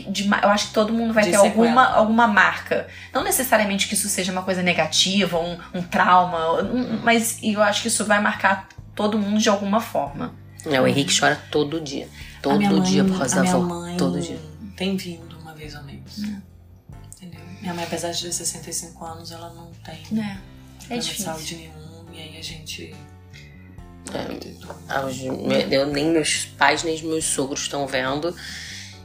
[0.09, 1.53] de eu acho que todo mundo vai De ter sequela.
[1.65, 2.87] alguma, alguma marca.
[3.13, 7.83] Não necessariamente que isso seja uma coisa negativa, um, um trauma, um- mas eu acho
[7.83, 10.33] que isso vai marcar todo mundo de alguma forma.
[10.67, 12.07] É, o Henrique chora todo dia.
[12.39, 13.65] A Todo minha mãe- dia por causa a da minha avó.
[13.65, 14.39] mãe Todo dia.
[14.77, 16.01] Tem vindo uma vez ao mês.
[16.19, 16.41] Hum.
[17.17, 17.41] Entendeu?
[17.61, 20.39] Minha mãe, apesar de ter 65 anos, ela não tem Né?
[20.85, 22.05] É problema de saúde nenhum.
[22.15, 22.95] E aí a gente.
[25.31, 28.35] Me- Eu, nem meus pais, nem meus sogros estão vendo.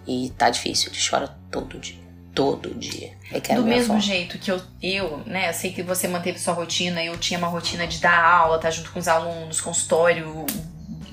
[0.07, 0.91] E tá difícil.
[0.91, 2.03] Ele chora todo dia.
[2.33, 3.13] Todo dia.
[3.31, 4.01] Eu quero Do mesmo avó.
[4.01, 7.47] jeito que eu, eu, né, eu sei que você manteve sua rotina, eu tinha uma
[7.47, 10.45] rotina de dar aula, tá junto com os alunos, consultório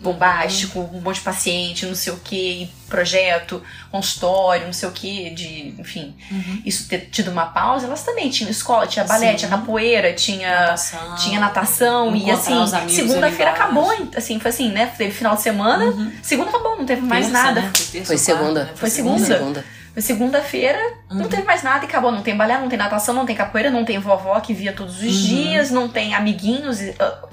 [0.02, 5.30] bombástico, um monte de paciente, não sei o que, projeto, consultório, não sei o que,
[5.30, 6.62] de, enfim, Uhum.
[6.66, 9.36] isso ter tido uma pausa, elas também tinham escola, tinha balé, Sim.
[9.36, 11.14] tinha capoeira, tinha Natação.
[11.16, 12.54] tinha natação e assim,
[12.88, 14.92] segunda-feira acabou, assim, foi assim, né?
[14.98, 16.12] Teve final de semana, Uhum.
[16.22, 17.60] segunda acabou, não teve mais Terça, nada.
[17.62, 17.72] né?
[17.72, 18.64] terça Foi ou segunda.
[18.64, 18.70] né?
[18.74, 19.24] Foi segunda.
[19.24, 19.64] Segunda.
[19.92, 20.78] Foi segunda-feira,
[21.10, 21.28] não Uhum.
[21.28, 22.10] teve mais nada e acabou.
[22.10, 24.96] Não tem balé, não tem natação, não tem capoeira, não tem vovó que via todos
[24.96, 25.10] os Uhum.
[25.28, 26.80] dias, não tem amiguinhos.
[26.80, 27.28] e- eu-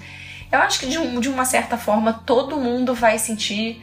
[0.52, 3.82] Eu acho que de, um- de uma certa forma todo mundo vai sentir.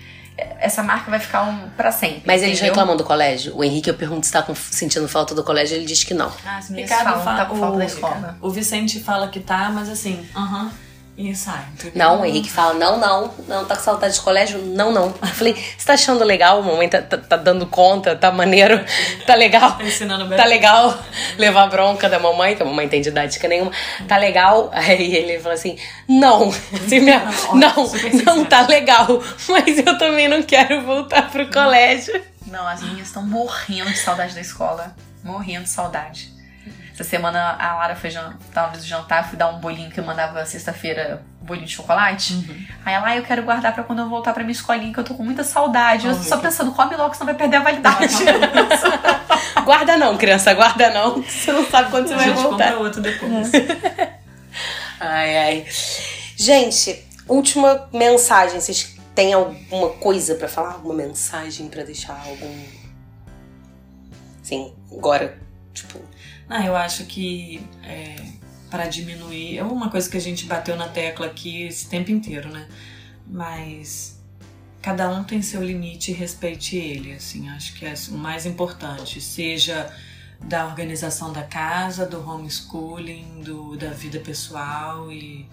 [0.61, 2.23] Essa marca vai ficar um, pra sempre.
[2.27, 2.75] Mas eles entendeu?
[2.75, 3.57] reclamam do colégio?
[3.57, 6.31] O Henrique, eu pergunto se tá com- sentindo falta do colégio, ele diz que não.
[6.45, 8.39] Ah, as meninas falam, fala, tá com falta o, da escola.
[8.43, 10.71] o Vicente fala que tá, mas assim, aham,
[11.19, 11.65] e sai.
[11.73, 11.93] entendeu?
[11.95, 14.59] Não, o Henrique fala, não, não, não, tá com saudade de colégio?
[14.59, 15.07] Não, não.
[15.23, 16.63] Eu falei, você tá achando legal?
[16.63, 18.85] Mamãe tá, tá, tá dando conta, tá maneiro,
[19.27, 19.73] tá legal.
[19.79, 20.37] Tá ensinando bem.
[20.37, 20.97] Tá legal
[21.39, 23.73] levar bronca da mamãe, que a mamãe tem didática nenhuma.
[24.07, 24.69] Tá legal?
[24.73, 29.07] Aí ele fala assim: não, assim, minha- não, não tá legal.
[29.49, 32.23] Mas eu também não quero voltar pro colégio.
[32.47, 34.95] Não, as minhas estão morrendo de saudade da escola.
[35.25, 36.36] Morrendo de saudade.
[36.99, 40.05] Essa semana a Lara foi jan- tava no jantar, fui dar um bolinho que eu
[40.05, 42.33] mandava sexta-feira, bolinho de chocolate.
[42.33, 42.67] Uhum.
[42.87, 45.05] Aí ela, ah, eu quero guardar pra quando eu voltar pra minha escolinha, que eu
[45.05, 46.07] tô com muita saudade.
[46.07, 48.15] Eu Oh, só meu pensando, come logo, senão vai perder a validade.
[49.65, 51.23] Guarda não, criança, guarda não.
[51.23, 52.65] Você não sabe quando você A vai gente voltar.
[52.73, 53.51] compra outro depois.
[55.01, 55.67] Ai, ai.
[56.37, 58.59] Gente, última mensagem.
[58.61, 60.73] Vocês têm alguma coisa pra falar?
[60.75, 62.19] Alguma mensagem pra deixar?
[62.27, 62.65] Algum.
[64.43, 65.37] Sim, agora,
[65.75, 66.01] tipo.
[66.49, 68.17] Não, eu acho que é,
[68.71, 69.59] para diminuir.
[69.59, 72.69] É uma coisa que a gente bateu na tecla aqui esse tempo inteiro, né?
[73.27, 74.21] Mas
[74.81, 77.49] cada um tem seu limite e respeite ele, assim.
[77.51, 79.21] Acho que é o mais importante.
[79.21, 79.93] Seja
[80.41, 85.49] da organização da casa, do homeschooling, do, da vida pessoal e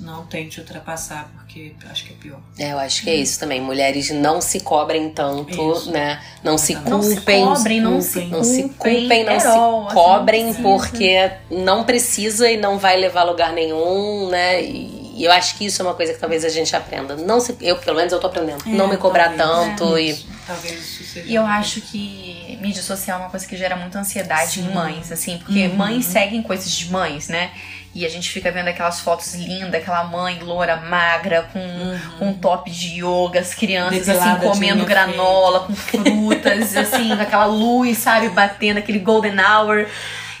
[0.00, 2.40] não tente ultrapassar, porque acho que é pior.
[2.58, 3.60] É, eu acho que é isso também.
[3.60, 5.90] Mulheres não se cobrem tanto, Isso.
[5.90, 6.22] né?
[6.42, 6.90] Não se Exatamente.
[6.90, 7.44] não se culpem.
[7.44, 10.62] cobrem, não se não se culpem, culpem, não se assim, cobrem, não precisa.
[10.68, 14.62] porque não precisa e não vai levar a lugar nenhum, né?
[14.62, 17.16] E e eu acho que isso é uma coisa que talvez a gente aprenda.
[17.16, 18.62] Não se, eu, pelo menos, eu tô aprendendo.
[18.66, 20.14] não me cobrar talvez, tanto é, e.
[20.46, 21.26] Talvez isso seja.
[21.28, 24.68] E eu acho que mídia social é uma coisa que gera muita ansiedade Sim.
[24.68, 25.74] em mães, assim, porque Uhum.
[25.74, 27.50] mães seguem coisas de mães, né?
[27.98, 32.32] E a gente fica vendo aquelas fotos lindas, aquela mãe loura, magra, com, com um
[32.32, 37.46] top de yoga, as crianças assim Depilada de comendo granola, com frutas, assim, com aquela
[37.46, 39.84] luz, sabe, batendo, aquele golden hour.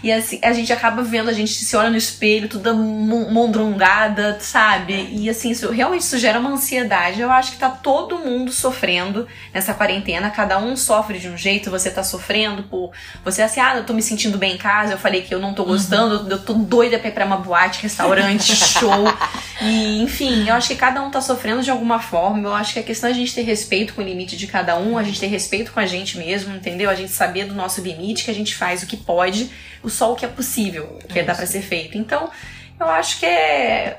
[0.02, 5.08] E assim, a gente acaba vendo, a gente se olha no espelho, toda mondrongada, sabe?
[5.12, 7.20] E assim, isso, realmente isso gera uma ansiedade.
[7.20, 11.70] Eu acho que tá todo mundo sofrendo nessa quarentena, cada um sofre de um jeito,
[11.70, 12.92] você tá sofrendo por.
[13.24, 15.52] Você assim, ah, eu tô me sentindo bem em casa, eu falei que eu não
[15.52, 16.30] tô gostando, uhum.
[16.30, 19.04] eu tô doida pra ir pra uma boate, restaurante, show.
[19.60, 22.46] E, enfim, eu acho que cada um tá sofrendo de alguma forma.
[22.48, 24.78] Eu acho que a questão é a gente ter respeito com o limite de cada
[24.78, 26.88] um, a gente ter respeito com a gente mesmo, entendeu?
[26.88, 29.50] A gente saber do nosso limite, que a gente faz o que pode,
[29.88, 31.96] só o que é possível, que é dá para ser feito.
[31.96, 32.30] Então,
[32.78, 33.98] eu acho que é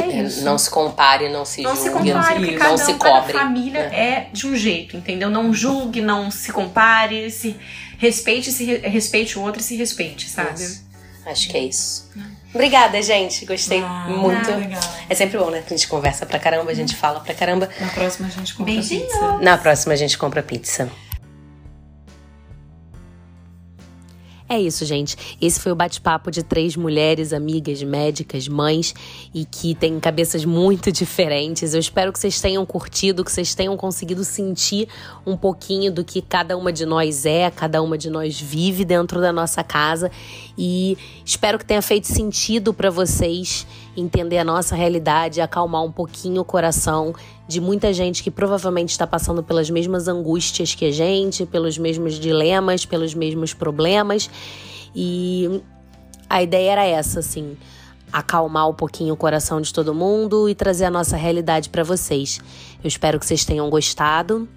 [0.00, 0.44] é, é isso.
[0.44, 3.32] Não se compare, não se não julgue, se compare, porque cada, não se cobre.
[3.32, 4.08] Cada família é.
[4.08, 5.28] é de um jeito, entendeu?
[5.30, 7.56] Não julgue, não se compare, se
[7.98, 10.54] respeite, se respeite o outro e se respeite, sabe?
[10.54, 10.88] Isso.
[11.26, 12.10] Acho que é isso.
[12.52, 13.44] Obrigada, gente.
[13.44, 14.50] Gostei ah, muito.
[14.50, 15.62] Ah, é sempre bom, né?
[15.64, 17.68] A gente conversa pra caramba, a gente fala pra caramba.
[17.78, 19.02] Na próxima a gente compra Beijinho.
[19.02, 19.38] pizza.
[19.38, 20.90] Na próxima a gente compra pizza.
[24.52, 25.36] É isso, gente.
[25.40, 28.92] Esse foi o bate-papo de três mulheres, amigas, médicas, mães
[29.32, 31.72] e que têm cabeças muito diferentes.
[31.72, 34.88] Eu espero que vocês tenham curtido, que vocês tenham conseguido sentir
[35.24, 39.20] um pouquinho do que cada uma de nós é, cada uma de nós vive dentro
[39.20, 40.10] da nossa casa
[40.58, 43.64] e espero que tenha feito sentido para vocês
[43.96, 47.14] entender a nossa realidade, acalmar um pouquinho o coração
[47.50, 52.14] de muita gente que provavelmente está passando pelas mesmas angústias que a gente, pelos mesmos
[52.14, 54.30] dilemas, pelos mesmos problemas.
[54.94, 55.60] E
[56.28, 57.56] a ideia era essa, assim,
[58.12, 62.40] acalmar um pouquinho o coração de todo mundo e trazer a nossa realidade para vocês.
[62.82, 64.48] Eu espero que vocês tenham gostado.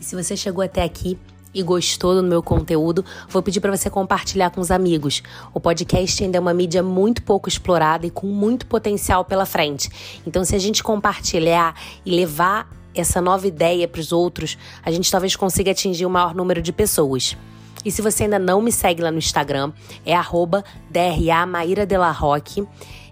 [0.00, 1.16] E se você chegou até aqui,
[1.54, 5.22] e gostou do meu conteúdo, vou pedir para você compartilhar com os amigos.
[5.52, 9.90] O podcast ainda é uma mídia muito pouco explorada e com muito potencial pela frente.
[10.26, 11.74] Então, se a gente compartilhar
[12.04, 16.34] e levar essa nova ideia para os outros, a gente talvez consiga atingir o maior
[16.34, 17.36] número de pessoas.
[17.84, 19.72] E se você ainda não me segue lá no Instagram,
[20.06, 20.64] é arroba.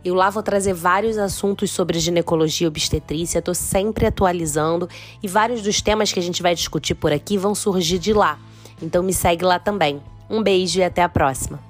[0.05, 4.89] Eu lá vou trazer vários assuntos sobre ginecologia e obstetrícia, estou sempre atualizando
[5.23, 8.39] e vários dos temas que a gente vai discutir por aqui vão surgir de lá.
[8.81, 10.03] Então me segue lá também.
[10.29, 11.70] Um beijo e até a próxima.